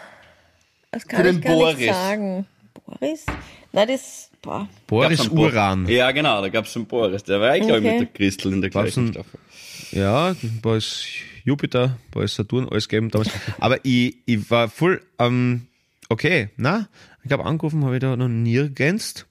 [0.91, 1.77] das kann Für ich den gar Boris.
[1.79, 2.47] nicht sagen.
[2.85, 3.25] Boris?
[3.73, 4.69] Nein, das, boah.
[4.87, 5.87] Boris Uran.
[5.89, 7.25] Ja, genau, da gab es einen Boris.
[7.25, 7.99] Der war, glaube ich, Okay.
[8.01, 9.41] mit der Christel in der gleichen Staffel.
[9.93, 10.79] Ja, bei
[11.45, 13.31] Jupiter, bei Saturn, alles gegeben damals.
[13.59, 15.67] Aber ich, ich war voll, ähm,
[16.09, 16.89] okay, na,
[17.23, 19.27] ich glaube, angerufen habe ich da noch nirgends.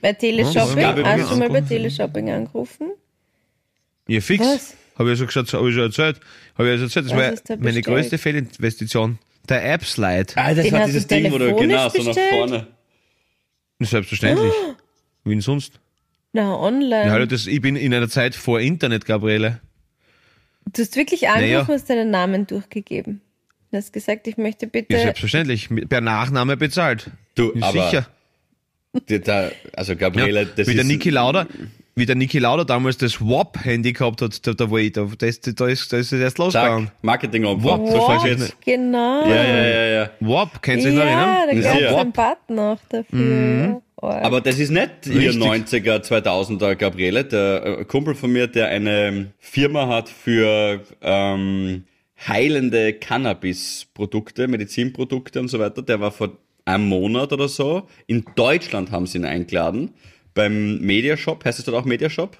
[0.00, 0.78] Bei Teleshopping?
[0.78, 1.60] Ja, Hast du mal bei.
[1.60, 2.90] Teleshopping angerufen?
[4.08, 4.44] Ja, fix.
[4.44, 4.74] Was?
[4.98, 6.20] Habe ich ja schon gesagt, habe ich schon erzählt.
[6.56, 7.84] Habe ich schon erzählt, das Was war da meine bestellt?
[7.86, 9.18] größte Fehlinvestition.
[9.48, 10.32] Der App-Slide.
[10.36, 12.66] Ah, das Den war dieses Ding, wo du genau so nach vorne.
[13.80, 14.52] Selbstverständlich.
[15.24, 15.72] Wie denn sonst?
[16.36, 17.06] Na, online.
[17.06, 19.58] Ja, hallo, das, ich bin in einer Zeit vor Internet, Gabriele.
[20.70, 21.60] Du hast wirklich angerufen Naja.
[21.62, 23.22] und hast deinen Namen durchgegeben.
[23.70, 24.92] Du hast gesagt, ich möchte bitte.
[24.92, 25.70] Ja, selbstverständlich.
[25.70, 27.10] Mit- Per Nachname bezahlt.
[27.36, 28.06] Du, Bin aber Sicher.
[29.24, 30.88] da, also Ja, Gabriele, das wie der ist...
[30.88, 31.46] Niki Lauda,
[31.98, 35.26] wie der Niki Lauda damals das WAP-Handy gehabt hat, da, da, wo ich, da, da,
[35.26, 36.90] ist, da, ist, da ist es erst losgegangen.
[37.00, 37.78] Marketingopfer.
[37.78, 38.20] Wow.
[38.20, 38.54] So jetzt.
[38.62, 39.26] Genau.
[39.26, 40.10] Ja, ja, ja, ja.
[40.20, 41.62] WAP, kennst du dich noch Ja, da erinnern?
[41.64, 41.96] gab es Ja.
[41.96, 43.82] einen Button auch dafür.
[44.02, 44.06] Oh.
[44.08, 45.42] Aber das ist nicht ihr Richtig.
[45.42, 47.24] 90er, 2000er Gabriele.
[47.24, 51.84] Der äh, Kumpel von mir, der eine Firma hat für ähm,
[52.28, 56.32] heilende Cannabis-Produkte, Medizinprodukte und so weiter, der war vor
[56.66, 57.88] einem Monat oder so.
[58.06, 59.94] In Deutschland haben sie ihn eingeladen.
[60.36, 62.36] Beim Mediashop, heißt es dort auch Mediashop?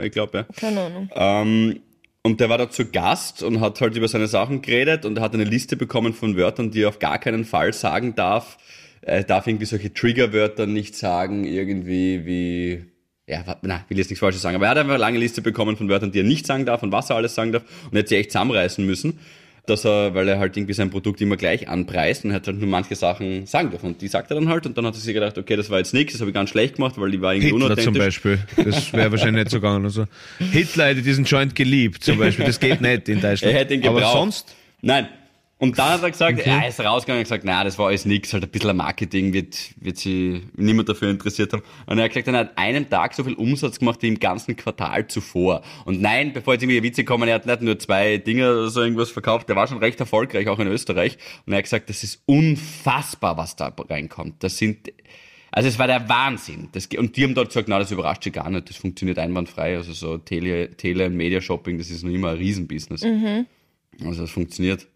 [0.00, 0.46] Ich glaube, ja.
[0.56, 1.10] Keine Ahnung.
[1.14, 1.80] Ähm,
[2.22, 5.34] und der war da zu Gast und hat halt über seine Sachen geredet und hat
[5.34, 8.58] eine Liste bekommen von Wörtern, die er auf gar keinen Fall sagen darf.
[9.02, 12.84] Er darf irgendwie solche Triggerwörter nicht sagen, irgendwie wie,
[13.26, 15.76] ja, na, will jetzt nichts Falsches sagen, aber er hat einfach eine lange Liste bekommen
[15.76, 18.06] von Wörtern, die er nicht sagen darf und was er alles sagen darf und hat
[18.06, 19.18] sich echt zusammenreißen müssen,
[19.66, 22.58] dass er, weil er halt irgendwie sein Produkt immer gleich anpreist und er hat halt
[22.58, 25.00] nur manche Sachen sagen dürfen und die sagt er dann halt und dann hat er
[25.00, 27.20] sich gedacht, okay, das war jetzt nichts, das habe ich ganz schlecht gemacht, weil die
[27.20, 27.84] war irgendwie Hitler unauthentisch.
[27.84, 28.38] zum Beispiel.
[28.56, 29.84] Das wäre wahrscheinlich nicht so gegangen.
[29.84, 30.06] Also,
[30.38, 32.44] Hitler hätte diesen Joint geliebt, zum Beispiel.
[32.44, 33.54] Das geht nicht in Deutschland.
[33.54, 34.16] Er hätte ihn Aber gebraucht.
[34.16, 35.06] sonst, Nein.
[35.62, 38.32] Und dann hat er gesagt, er ist rausgegangen und gesagt, na, das war alles nix,
[38.32, 41.62] halt ein bisschen Marketing wird, wird sich niemand dafür interessiert haben.
[41.86, 44.18] Und er hat gesagt, er hat an einem Tag so viel Umsatz gemacht wie im
[44.18, 45.62] ganzen Quartal zuvor.
[45.84, 48.82] Und nein, bevor jetzt irgendwie Witze kommen, er hat nicht nur zwei Dinge oder so
[48.82, 51.16] irgendwas verkauft, der war schon recht erfolgreich, auch in Österreich.
[51.46, 54.42] Und er hat gesagt, das ist unfassbar, was da reinkommt.
[54.42, 54.92] Das sind,
[55.52, 56.70] also es war der Wahnsinn.
[56.72, 59.76] Das, und die haben dort gesagt, na, das überrascht sie gar nicht, das funktioniert einwandfrei.
[59.76, 63.04] Also so Tele, Tele und Media-Shopping, das ist noch immer ein Riesenbusiness.
[64.04, 64.88] Also das funktioniert.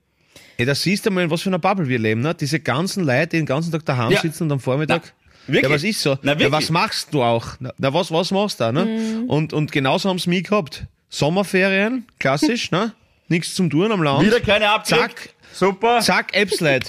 [0.58, 2.20] Ja, da siehst du mal, in was für einer Bubble wir leben.
[2.22, 2.34] Ne?
[2.34, 4.20] Diese ganzen Leute, die den ganzen Tag daheim Ja.
[4.20, 5.12] sitzen und am Vormittag.
[5.46, 5.62] Na, wirklich?
[5.70, 6.18] Ja, was ist so?
[6.22, 7.46] Na, ja, was machst du auch?
[7.60, 8.72] Na, na, was, was machst du da?
[8.72, 9.24] Ne?
[9.28, 10.84] Und, und genauso haben sie mich gehabt.
[11.08, 12.92] Sommerferien, klassisch, ne?
[13.28, 14.24] Nichts zum Tun am Land.
[14.26, 14.98] Wieder keine Abklick.
[15.00, 16.00] Zack, Super.
[16.00, 16.86] zack, Appslide.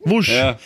[0.00, 0.28] Wusch.
[0.28, 0.58] Ja.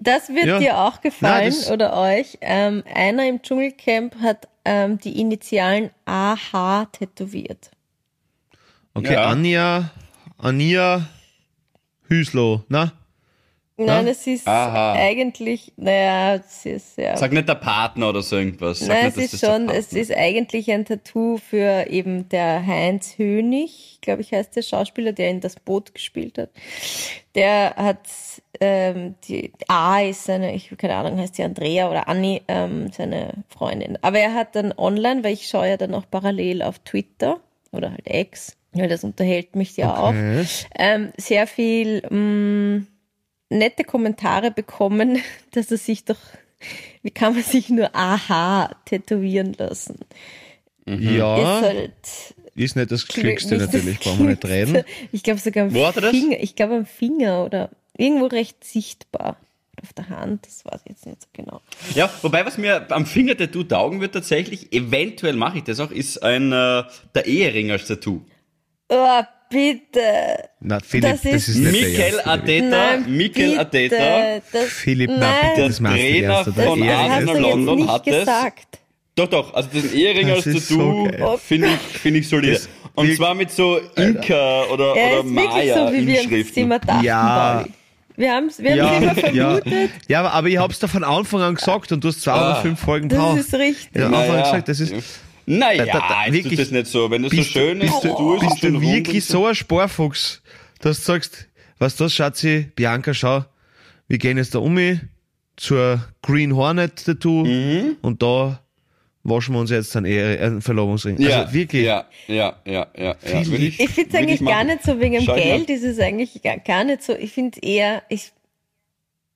[0.00, 0.58] Das wird Ja.
[0.58, 2.38] dir auch gefallen Nein, oder euch.
[2.40, 7.70] Ähm, einer im Dschungelcamp hat ähm, die Initialen AH tätowiert.
[8.94, 9.26] Okay, Ja.
[9.26, 9.90] Anja,
[10.38, 11.08] Anja
[12.08, 12.92] Hüslo, na?
[13.80, 14.10] Nein, Ja?
[14.10, 14.94] es ist Aha.
[14.94, 17.16] eigentlich, naja, es ist ja.
[17.16, 18.80] Sag nicht der Partner oder so irgendwas.
[18.80, 23.18] Sag Nein, nicht, es ist schon, es ist eigentlich ein Tattoo für eben der Heinz
[23.18, 26.50] Hönig, glaube ich, heißt der Schauspieler, der in das Boot gespielt hat.
[27.36, 28.00] Der hat
[28.60, 33.44] ähm, die A ist seine, ich keine Ahnung, heißt die Andrea oder Anni, ähm, seine
[33.48, 33.96] Freundin.
[34.02, 37.38] Aber er hat dann online, weil ich schaue ja dann auch parallel auf Twitter
[37.70, 42.82] oder halt X, weil das unterhält mich ja auch, ähm, sehr viel mh,
[43.50, 45.22] nette Kommentare bekommen,
[45.52, 46.18] dass er sich doch,
[47.02, 49.98] wie kann man sich nur AH tätowieren lassen?
[50.86, 51.36] Ja.
[51.36, 54.82] Ist halt, ist nicht das Glückste Nicht das natürlich, brauchen wir nicht reden.
[55.12, 55.92] Ich glaube sogar am er?
[55.92, 56.40] Finger.
[56.40, 59.36] Ich glaube am Finger oder irgendwo recht sichtbar.
[59.80, 61.60] Auf der Hand, das weiß ich jetzt nicht so genau.
[61.94, 66.20] Ja, wobei, was mir am Fingertattoo taugen wird tatsächlich, eventuell mache ich das auch, ist
[66.20, 66.82] ein äh,
[67.14, 68.22] der Eheringer-Tattoo.
[68.90, 69.20] Oh,
[69.50, 70.00] bitte.
[70.60, 72.20] Na, Philipp, Das das ist- ist, Mikel.
[72.24, 73.58] Arteta, Mikel.
[73.58, 76.62] Arteta, Das, Philipp, na, nein, bitte, das du Trainer erst, oder?
[76.62, 78.18] von das Arsenal du London nicht hat es.
[78.20, 78.78] gesagt.
[79.14, 81.38] Doch, doch, also das Ehringer Das ist so Tattoo geil.
[81.44, 82.60] finde ich, finde ich solide.
[82.94, 86.62] Und wir- zwar mit so Inka oder, Er oder ist wirklich so, wie wir Maya-Inschriften.
[86.62, 87.64] immer dachten, Ja.
[88.16, 89.90] Wir haben es wir Ja, immer ja, vermutet.
[90.08, 93.08] ja, aber, aber ich hab's da von Anfang an gesagt und du hast 205 Folgen
[93.08, 93.94] Das ist richtig.
[93.94, 94.42] Ja, Anfang Naja.
[94.42, 94.92] gesagt, das ist,
[95.50, 96.52] Naja, Da- da- da- wirklich.
[96.54, 97.10] tut das nicht so.
[97.10, 99.54] Wenn das so bist, schön du, ist, bist, du, ist bist du wirklich so ein
[99.54, 100.42] Sparfuchs,
[100.80, 103.44] dass du sagst, was das, Schatzi, Bianca, schau,
[104.08, 104.78] wir gehen jetzt da um
[105.56, 107.96] zur Green Hornet Tattoo Mhm.
[108.02, 108.62] und da
[109.24, 111.20] waschen wir uns jetzt einen, Ehe, einen Verlobungsring.
[111.20, 111.84] Ja, also wirklich.
[111.84, 113.16] Ja, ja, ja, ja.
[113.26, 113.46] ja.
[113.50, 115.26] Will Ich finde es eigentlich gar nicht so wegen dem ich.
[115.34, 117.14] Geld, ist es eigentlich gar, gar nicht so.
[117.14, 118.32] Ich finde eher, ich,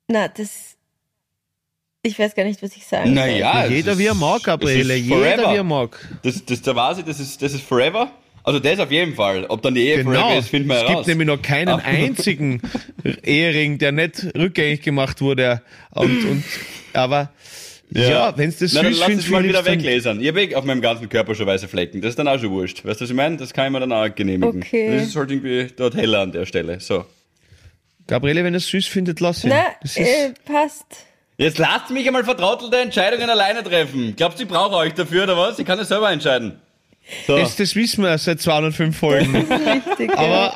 [0.09, 0.77] na, das,
[2.03, 3.15] ich weiß gar nicht, was ich sagen soll.
[3.15, 5.53] Naja, Jeder es wie er mag, Gabriele, es jeder forever.
[5.53, 6.09] wie er mag.
[6.23, 8.11] Das, das, da weiß ich, das ist, das ist forever.
[8.45, 9.45] Also das auf jeden Fall.
[9.49, 10.11] Ob dann die Ehe Genau.
[10.21, 10.95] forever ist, finden wir es heraus.
[10.97, 11.77] gibt nämlich noch keinen Ah.
[11.85, 12.61] einzigen
[13.23, 15.63] Ehering, der nicht rückgängig gemacht wurde.
[15.93, 16.45] Und, und,
[16.93, 17.31] aber
[17.91, 20.21] ja, wenn es das Na, dann süß lass findest, es mal wieder dann- weglasern.
[20.21, 22.01] Ich habe eh auf meinem ganzen Körper schon weiße Flecken.
[22.01, 22.85] Das ist dann auch schon wurscht.
[22.85, 23.37] Weißt du, was ich meine?
[23.37, 24.61] Das kann ich mir dann auch genehmigen.
[24.61, 24.97] Okay.
[24.97, 26.81] Das ist halt irgendwie dort heller an der Stelle.
[26.81, 27.05] So.
[28.09, 29.51] Gabriele, wenn er es süß findet, lass ihn.
[29.51, 30.85] Na, Das ist, äh, passt.
[31.43, 34.15] Jetzt lasst mich einmal vertrottelte Entscheidungen alleine treffen.
[34.15, 35.59] Glaubt ihr, ich brauche euch dafür oder was?
[35.59, 36.61] Ich kann es selber entscheiden.
[37.27, 37.37] So.
[37.37, 39.35] das, das wissen wir seit 205 Folgen.
[39.37, 40.55] Richtig, aber,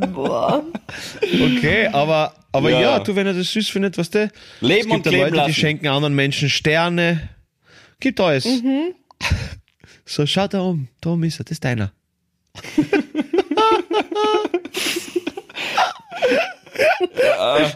[0.00, 0.06] ja.
[0.06, 0.64] Boah.
[1.22, 2.80] okay, aber, aber ja.
[2.80, 2.98] Ja.
[2.98, 4.32] du, wenn er das süß findet, was der?
[4.60, 5.46] Leben es gibt und da Leute, lassen.
[5.46, 7.28] die schenken anderen Menschen Sterne.
[8.00, 8.44] Gibt alles.
[8.44, 8.94] Mhm.
[10.10, 10.88] So, schau da um.
[11.02, 11.92] Da oben ist er, das ist deiner.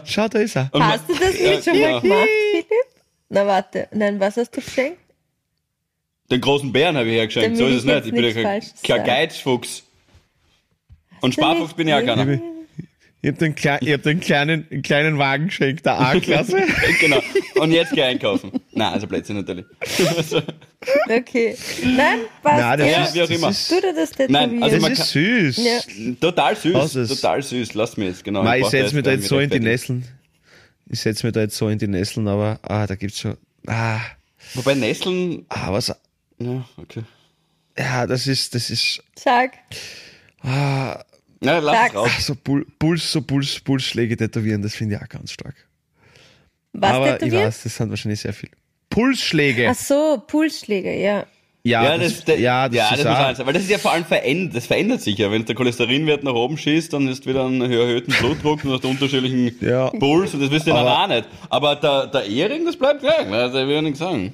[0.05, 0.69] Schau, da ist er.
[0.71, 1.91] Und Hast du das Ja, nicht schon ja.
[1.91, 2.67] mal gemacht, Philipp?
[3.29, 3.87] Na, warte.
[3.91, 4.99] Nein, was hast du geschenkt?
[6.31, 7.57] Den großen Bären habe ich hergeschenkt.
[7.57, 8.05] So ist es nicht.
[8.07, 9.03] Ich bin ja kein, kein.
[9.03, 9.83] Geizfuchs.
[11.21, 12.39] Und Sparfuchs bin ich auch keiner.
[13.23, 16.61] Ich hab den, Kle ich hab den kleinen, einen kleinen Wagen geschenkt, der A-Klasse.
[16.99, 17.21] genau.
[17.55, 18.51] Und jetzt geh einkaufen.
[18.73, 19.65] Nein, also Plätzchen natürlich.
[21.09, 21.55] Okay.
[21.85, 22.59] Nein, passt.
[22.59, 23.03] Nein, das ja.
[23.05, 23.47] ist- wie auch immer.
[23.69, 24.59] Du dir das tätowieren.
[24.59, 25.57] Nein, also Das ist süß.
[25.57, 26.13] Ja.
[26.19, 26.73] Total süß.
[26.73, 27.07] Was ist?
[27.21, 27.73] Total süß.
[27.75, 28.43] Lass mir jetzt, genau.
[28.43, 29.61] Nein, ich brauch setz mich da jetzt so in die.
[29.61, 30.05] Nesseln.
[30.89, 33.37] Ich setz mich da jetzt so in die Nesseln, aber ah, da gibt's schon.
[33.65, 34.01] Ah,
[34.55, 35.45] Wobei Nesseln.
[35.47, 35.87] ah was.
[36.39, 37.03] Ja, okay.
[37.77, 39.01] Ja, das ist, das ist.
[39.15, 39.51] Sag.
[40.41, 41.01] Ah,
[41.43, 41.89] Na, lass Sag's.
[41.91, 42.09] es raus.
[42.13, 45.55] ach, so Pul Puls, so Puls, Pulsschläge tätowieren, das finde ich auch ganz stark.
[46.73, 47.45] Was aber ich tätowieren?
[47.47, 48.53] weiß, das sind wahrscheinlich sehr viele.
[48.89, 49.69] Pulsschläge.
[49.69, 51.25] Ach so, Pulsschläge, ja.
[51.63, 53.77] ja, Ja, das, das, ja, das ja, ist das muss sein, weil das ist ja
[53.79, 55.31] vor allem verändert, das verändert sich ja.
[55.31, 59.55] Wenn der Cholesterinwert nach oben schießt, dann ist wieder ein erhöhten Blutdruck und hast unterschiedlichen
[59.61, 59.89] Ja.
[59.89, 61.27] Puls und das wisst ihr dann auch nicht.
[61.49, 64.33] Aber der, der Ehering, das bleibt gleich, also ich will ja nichts sagen.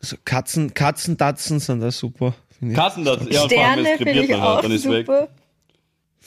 [0.00, 2.34] so Katzen, Katzendatzen sind da super.
[2.60, 2.74] ich.
[2.74, 4.88] Das, ja, und vor allem, Sterne wenn es krepiert ich man auch hat, dann ist
[4.90, 5.06] weg.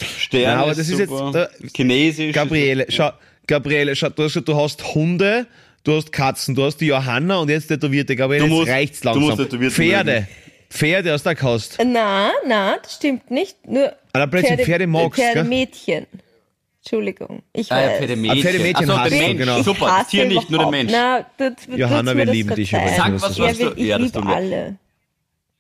[0.03, 1.31] Sterne Ja, aber das ist jetzt, super.
[1.31, 2.33] da- Chinesisch.
[2.33, 3.11] Gabriele, schau,
[3.47, 5.47] Gabriele, schau, du hast, du hast Hunde,
[5.83, 8.99] du hast Katzen, du hast die Johanna und jetzt tätowierte Gabriele, Du jetzt musst- reicht's
[9.01, 9.23] du langsam.
[9.23, 10.11] musst tätowiert Pferde.
[10.11, 10.27] mögen.
[10.69, 11.77] Pferde aus der Kost.
[11.85, 13.57] Na, na, das stimmt nicht.
[13.67, 15.31] Nur Ah, plötzlich Pferde magst, gell?
[15.33, 16.05] Pferdemädchen.
[16.83, 17.43] Entschuldigung.
[17.53, 17.97] Ich Ah, ja, weiß.
[17.99, 18.37] Pferdemädchen.
[18.37, 19.37] Ah, Pferdemädchen so, hast du, Mensch.
[19.37, 19.61] genau.
[19.61, 20.91] Super, das Tier nicht, nur den Mensch.
[20.91, 23.97] Na, du, du, Johanna, wir lieben dich Sag, was du du Ja, du- ich ja,
[23.97, 24.35] das liebe tun wir.
[24.35, 24.75] alle.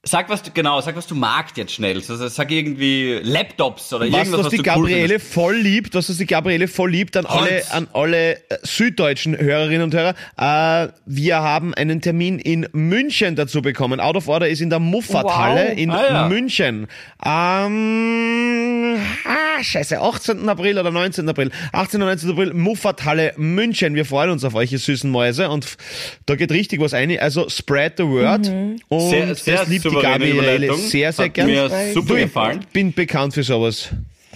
[0.03, 1.97] Sag was du, genau, sag was du magst jetzt schnell.
[1.97, 5.33] Also, sag irgendwie Laptops oder Was, irgendwas, was was die du cool Gabriele findest.
[5.33, 7.69] voll liebt, was, was die Gabriele voll liebt an alle, Holz.
[7.71, 10.15] an alle äh, süddeutschen Hörerinnen und Hörer.
[10.37, 13.99] Äh, wir haben einen Termin in München dazu bekommen.
[13.99, 15.77] Out of Order ist in der Muffathalle Wow.
[15.77, 16.27] in Ah, ja.
[16.29, 16.87] München.
[17.23, 20.47] Ähm, ah, scheiße, 18.
[20.49, 21.27] April oder 19.
[21.29, 21.51] April.
[21.73, 22.01] 18.
[22.01, 22.31] und 19.
[22.31, 23.95] April, Muffathalle München.
[23.95, 25.49] Wir freuen uns auf euch, ihr süßen Mäuse.
[25.49, 25.77] Und
[26.25, 27.17] da geht richtig was ein.
[27.19, 28.47] Also spread the word.
[28.89, 30.77] Und Sehr, sehr das liebt die Gabriele Überleitung.
[30.77, 31.47] sehr, sehr Hat gern.
[31.47, 32.65] mir super Du, ich gefallen.
[32.73, 33.89] bin bekannt für sowas.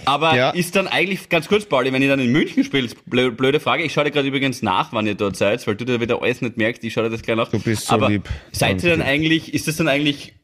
[0.04, 0.50] Aber Ja.
[0.50, 3.82] ist dann eigentlich, ganz kurz, Pauli, wenn ihr dann in München spielt, blö- blöde Frage,
[3.82, 6.42] ich schaue dir gerade übrigens nach, wann ihr dort seid, weil du dir wieder alles
[6.42, 7.48] nicht merkst, ich schaue dir das gleich nach.
[7.48, 8.28] Du bist so Aber lieb.
[8.52, 9.12] seid ihr dann Danke.
[9.12, 10.34] eigentlich, ist das dann eigentlich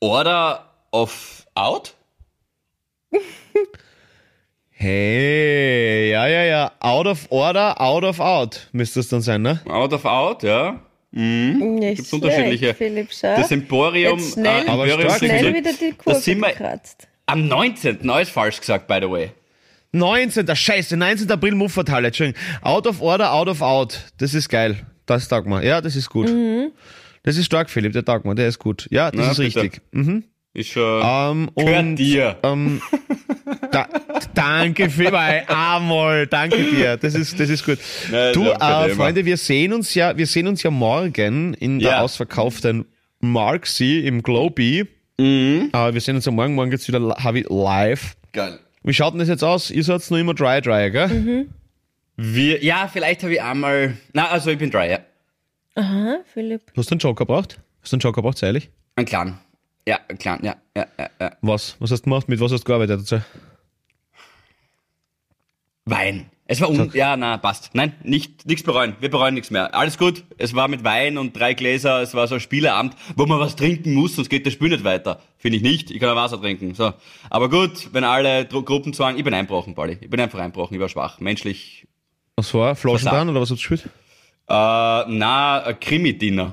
[0.00, 1.94] Order of Out?
[4.80, 6.72] Hey, ja, ja, ja.
[6.78, 8.68] Out of order, out of out.
[8.70, 9.60] Müsste es dann sein, ne?
[9.68, 10.80] Out of Out, ja.
[11.10, 12.58] Nicht Gibt's unterschiedliche.
[12.66, 13.34] schlecht, Philipp, schau.
[13.34, 17.08] Das Emporium, Jetzt schnell, äh, Aber Emporium schnell wieder die Da Kurve sind wir gekratzt.
[17.26, 18.08] am 19.
[18.08, 19.30] Alles falsch gesagt, by the way.
[19.92, 20.46] 19.
[20.54, 21.28] Scheiße, 19.
[21.32, 22.06] April Muffathalle.
[22.08, 22.40] Entschuldigung.
[22.62, 23.98] Out of order, out of out.
[24.18, 24.76] Das ist geil.
[25.06, 25.64] Das taugt mir.
[25.64, 26.32] Ja, das ist gut.
[27.24, 28.36] Das ist stark, Philipp, der taugt mir.
[28.36, 28.86] Der ist gut.
[28.90, 29.62] Ja, das Na, ist bitte.
[29.62, 29.82] richtig.
[29.90, 30.22] Mhm.
[30.54, 31.02] Ist schon.
[31.04, 32.36] Ähm, Gehört und, dir.
[32.42, 32.80] Ähm,
[33.70, 33.86] da,
[34.34, 36.96] danke vielmals, einmal, danke dir.
[36.96, 37.78] Das ist, das ist gut.
[38.10, 38.88] Nein, du, äh.
[38.90, 42.00] Freunde, wir sehen uns ja, wir sehen uns ja morgen in der Ja.
[42.00, 42.86] ausverkauften
[43.20, 44.86] Marksy im Globy.
[45.18, 45.70] Mhm.
[45.72, 48.16] Äh, wir sehen uns ja morgen, morgen geht's wieder li- Harvey live.
[48.32, 48.58] Geil.
[48.82, 49.70] Wie schaut denn das jetzt aus?
[49.70, 51.46] Ihr seid noch immer dry, dry, gell?
[52.16, 53.96] Wir, ja, vielleicht habe ich einmal.
[54.12, 54.98] Na, also ich bin dry, ja.
[55.74, 56.62] Aha, Philipp.
[56.76, 57.60] Hast du einen Joker braucht?
[57.82, 58.70] Hast du einen Joker braucht, ehrlich?
[58.96, 59.38] Ein Clan.
[59.88, 61.32] Ja, Clan, ja, ja, ja, ja.
[61.40, 61.76] Was?
[61.78, 62.28] Was hast du gemacht?
[62.28, 63.00] Mit was hast du gearbeitet?
[63.00, 63.24] Erzähl.
[65.86, 66.26] Wein.
[66.44, 67.70] Es war un ja, na, passt.
[67.72, 68.96] Nein, nicht, nichts bereuen.
[69.00, 69.74] Wir bereuen nichts mehr.
[69.74, 70.24] Alles gut.
[70.36, 72.02] Es war mit Wein und drei Gläser.
[72.02, 74.84] Es war so ein Spieleabend, wo man was trinken muss, sonst geht das Spiel nicht
[74.84, 75.22] weiter.
[75.38, 75.90] Finde ich nicht.
[75.90, 76.74] Ich kann ja Wasser trinken.
[76.74, 76.92] So.
[77.30, 79.96] Aber gut, wenn alle Dru Gruppenzwang, ich bin einbrochen, Pauli.
[80.02, 80.74] Ich bin einfach einbrochen.
[80.74, 81.18] Ich war schwach.
[81.18, 81.86] Menschlich.
[82.36, 82.76] Was war?
[82.76, 83.90] Flaschenbahn oder was hast du gespielt?
[84.48, 86.52] Äh, na, Krimi-Dinner.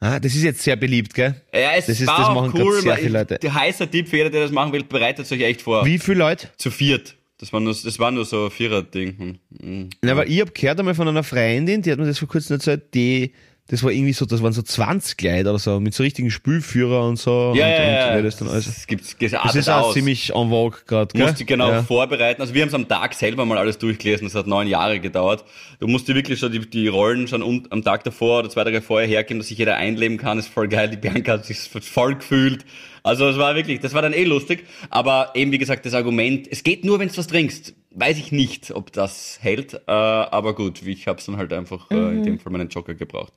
[0.00, 1.34] Ah, das ist jetzt sehr beliebt, gell?
[1.52, 2.80] Ja, es Das ist- war das machen cool.
[2.80, 3.38] sehr weil viele Leute.
[3.42, 5.84] Der heiße Tipp für jeder, der das machen will, bereitet euch echt vor.
[5.84, 6.48] Wie viele Leute?
[6.56, 7.16] Zu viert.
[7.38, 9.38] Das war nur, das war nur so ein Vierer-Ding.
[9.60, 9.90] Hm.
[10.02, 12.54] Na, aber ich hab gehört einmal von einer Freundin, die hat mir das vor kurzem
[12.54, 13.32] erzählt, die,
[13.68, 17.06] das war irgendwie so, das waren so 20 Leute oder so, mit so richtigen Spülführer
[17.06, 17.52] und so.
[17.54, 18.08] Ja, und, ja, ja.
[18.08, 18.64] und wer das dann alles.
[18.64, 19.94] Das gibt's Das ist auch aus.
[19.94, 21.82] ziemlich en vogue gerade, Du musst dich genau Ja.
[21.82, 22.40] vorbereiten.
[22.40, 24.26] Also wir haben es am Tag selber mal alles durchgelesen.
[24.26, 25.44] Das hat neun Jahre gedauert.
[25.80, 28.64] Du musst dir wirklich schon die, die Rollen schon un- am Tag davor oder zwei
[28.64, 30.38] Tage vorher hergeben, dass sich jeder einleben kann.
[30.38, 30.88] Das ist voll geil.
[30.88, 32.64] Die Bianca hat sich voll gefühlt.
[33.02, 34.64] Also es war wirklich, das war dann eh lustig.
[34.90, 37.74] Aber eben wie gesagt, das Argument, es geht nur, wenn du was trinkst.
[38.00, 39.74] Weiß ich nicht, ob das hält.
[39.74, 43.32] Äh, aber gut, ich habe dann halt einfach äh, in dem Fall meinen Joker gebraucht.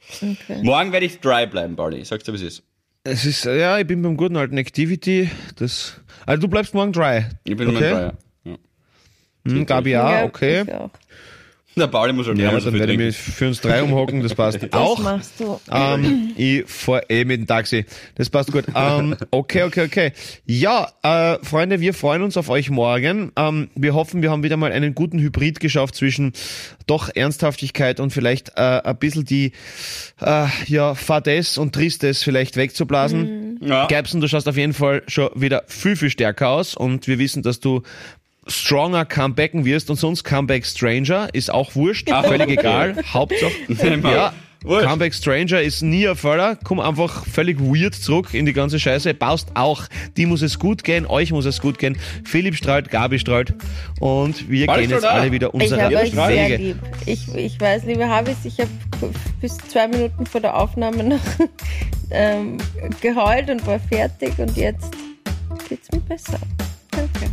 [0.62, 2.00] Morgen werde ich dry bleiben, Barley.
[2.00, 2.64] Ich sag's dir, wie es ist.
[3.04, 7.26] Es ist, ja, ich bin beim guten alten Activity, das, also du bleibst morgen dry.
[7.44, 7.74] Ich bin okay.
[7.74, 8.18] mein Dryer.
[8.44, 8.58] Ja.
[9.48, 10.62] Hm, Gabi Ja, okay.
[10.62, 10.92] ich auch.
[11.76, 14.36] Der Pauli muss halt Ja, dann viel werde ich mich für uns drei umhocken, das
[14.36, 15.00] passt Das auch.
[15.00, 15.60] machst du.
[15.72, 17.86] Ähm, ich fahr eh mit dem Taxi.
[18.16, 18.66] Das passt gut.
[18.76, 20.12] Ähm, okay, okay, okay.
[20.46, 23.32] Ja, äh, Freunde, wir freuen uns auf euch morgen.
[23.38, 26.34] Ähm, wir hoffen, wir haben wieder mal einen guten Hybrid geschafft zwischen
[26.88, 29.54] doch Ernsthaftigkeit und vielleicht äh, ein bisschen die
[30.20, 33.60] äh, ja, Fades und Tristes vielleicht wegzublasen.
[33.62, 33.88] Ja.
[33.88, 37.44] Gerbsen, du schaust auf jeden Fall schon wieder viel, viel stärker aus und wir wissen,
[37.44, 37.84] dass du
[38.48, 43.52] stronger comebacken wirst und sonst Comeback Stranger ist auch wurscht, völlig egal, Hauptsache.
[44.04, 44.34] ja,
[44.64, 44.88] Wurscht.
[44.88, 49.12] Comeback Stranger ist nie ein Fehler, komm einfach völlig weird zurück in die ganze Scheiße,
[49.16, 49.86] baust auch,
[50.18, 53.56] die muss es gut gehen, euch muss es gut gehen, Philipp strahlt, Gabi strahlt
[54.00, 56.56] und wir Bald gehen jetzt alle wieder Ich unsere habe euch sehr Wege.
[56.58, 56.78] lieb.
[57.08, 58.70] Ich, ich weiß, liebe Habis, ich habe
[59.42, 61.20] bis zwei Minuten vor der Aufnahme noch
[62.12, 62.58] ähm,
[63.02, 64.92] geheult und war fertig und jetzt
[65.68, 66.40] geht's mir besser.
[66.92, 67.31] Danke.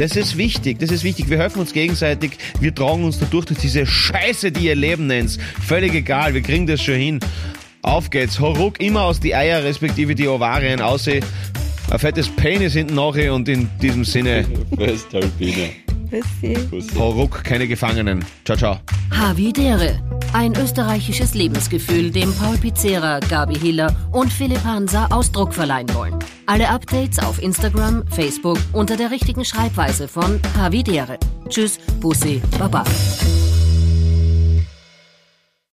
[0.00, 1.28] Das ist wichtig, das ist wichtig.
[1.28, 5.38] Wir helfen uns gegenseitig, wir tragen uns dadurch durch diese Scheiße, die ihr Leben nennt.
[5.62, 7.20] Völlig egal, wir kriegen das schon hin.
[7.82, 11.22] Auf geht's, Horuk immer aus die Eier respektive die Ovarien aussehen.
[11.90, 14.46] Ein fettes Penis hinten nachher und in diesem Sinne,
[16.10, 16.64] Westalpine.
[16.64, 16.94] Bussi.
[16.96, 18.24] Horuk, keine Gefangenen.
[18.44, 18.80] Ciao, ciao.
[19.10, 20.00] Havidere.
[20.32, 26.14] Ein österreichisches Lebensgefühl, dem Paul Pizzera, Gabi Hiller und Philipp Hansa Ausdruck verleihen wollen.
[26.46, 31.18] Alle Updates auf Instagram, Facebook unter der richtigen Schreibweise von Havidere.
[31.48, 32.84] Tschüss, Bussi, Baba.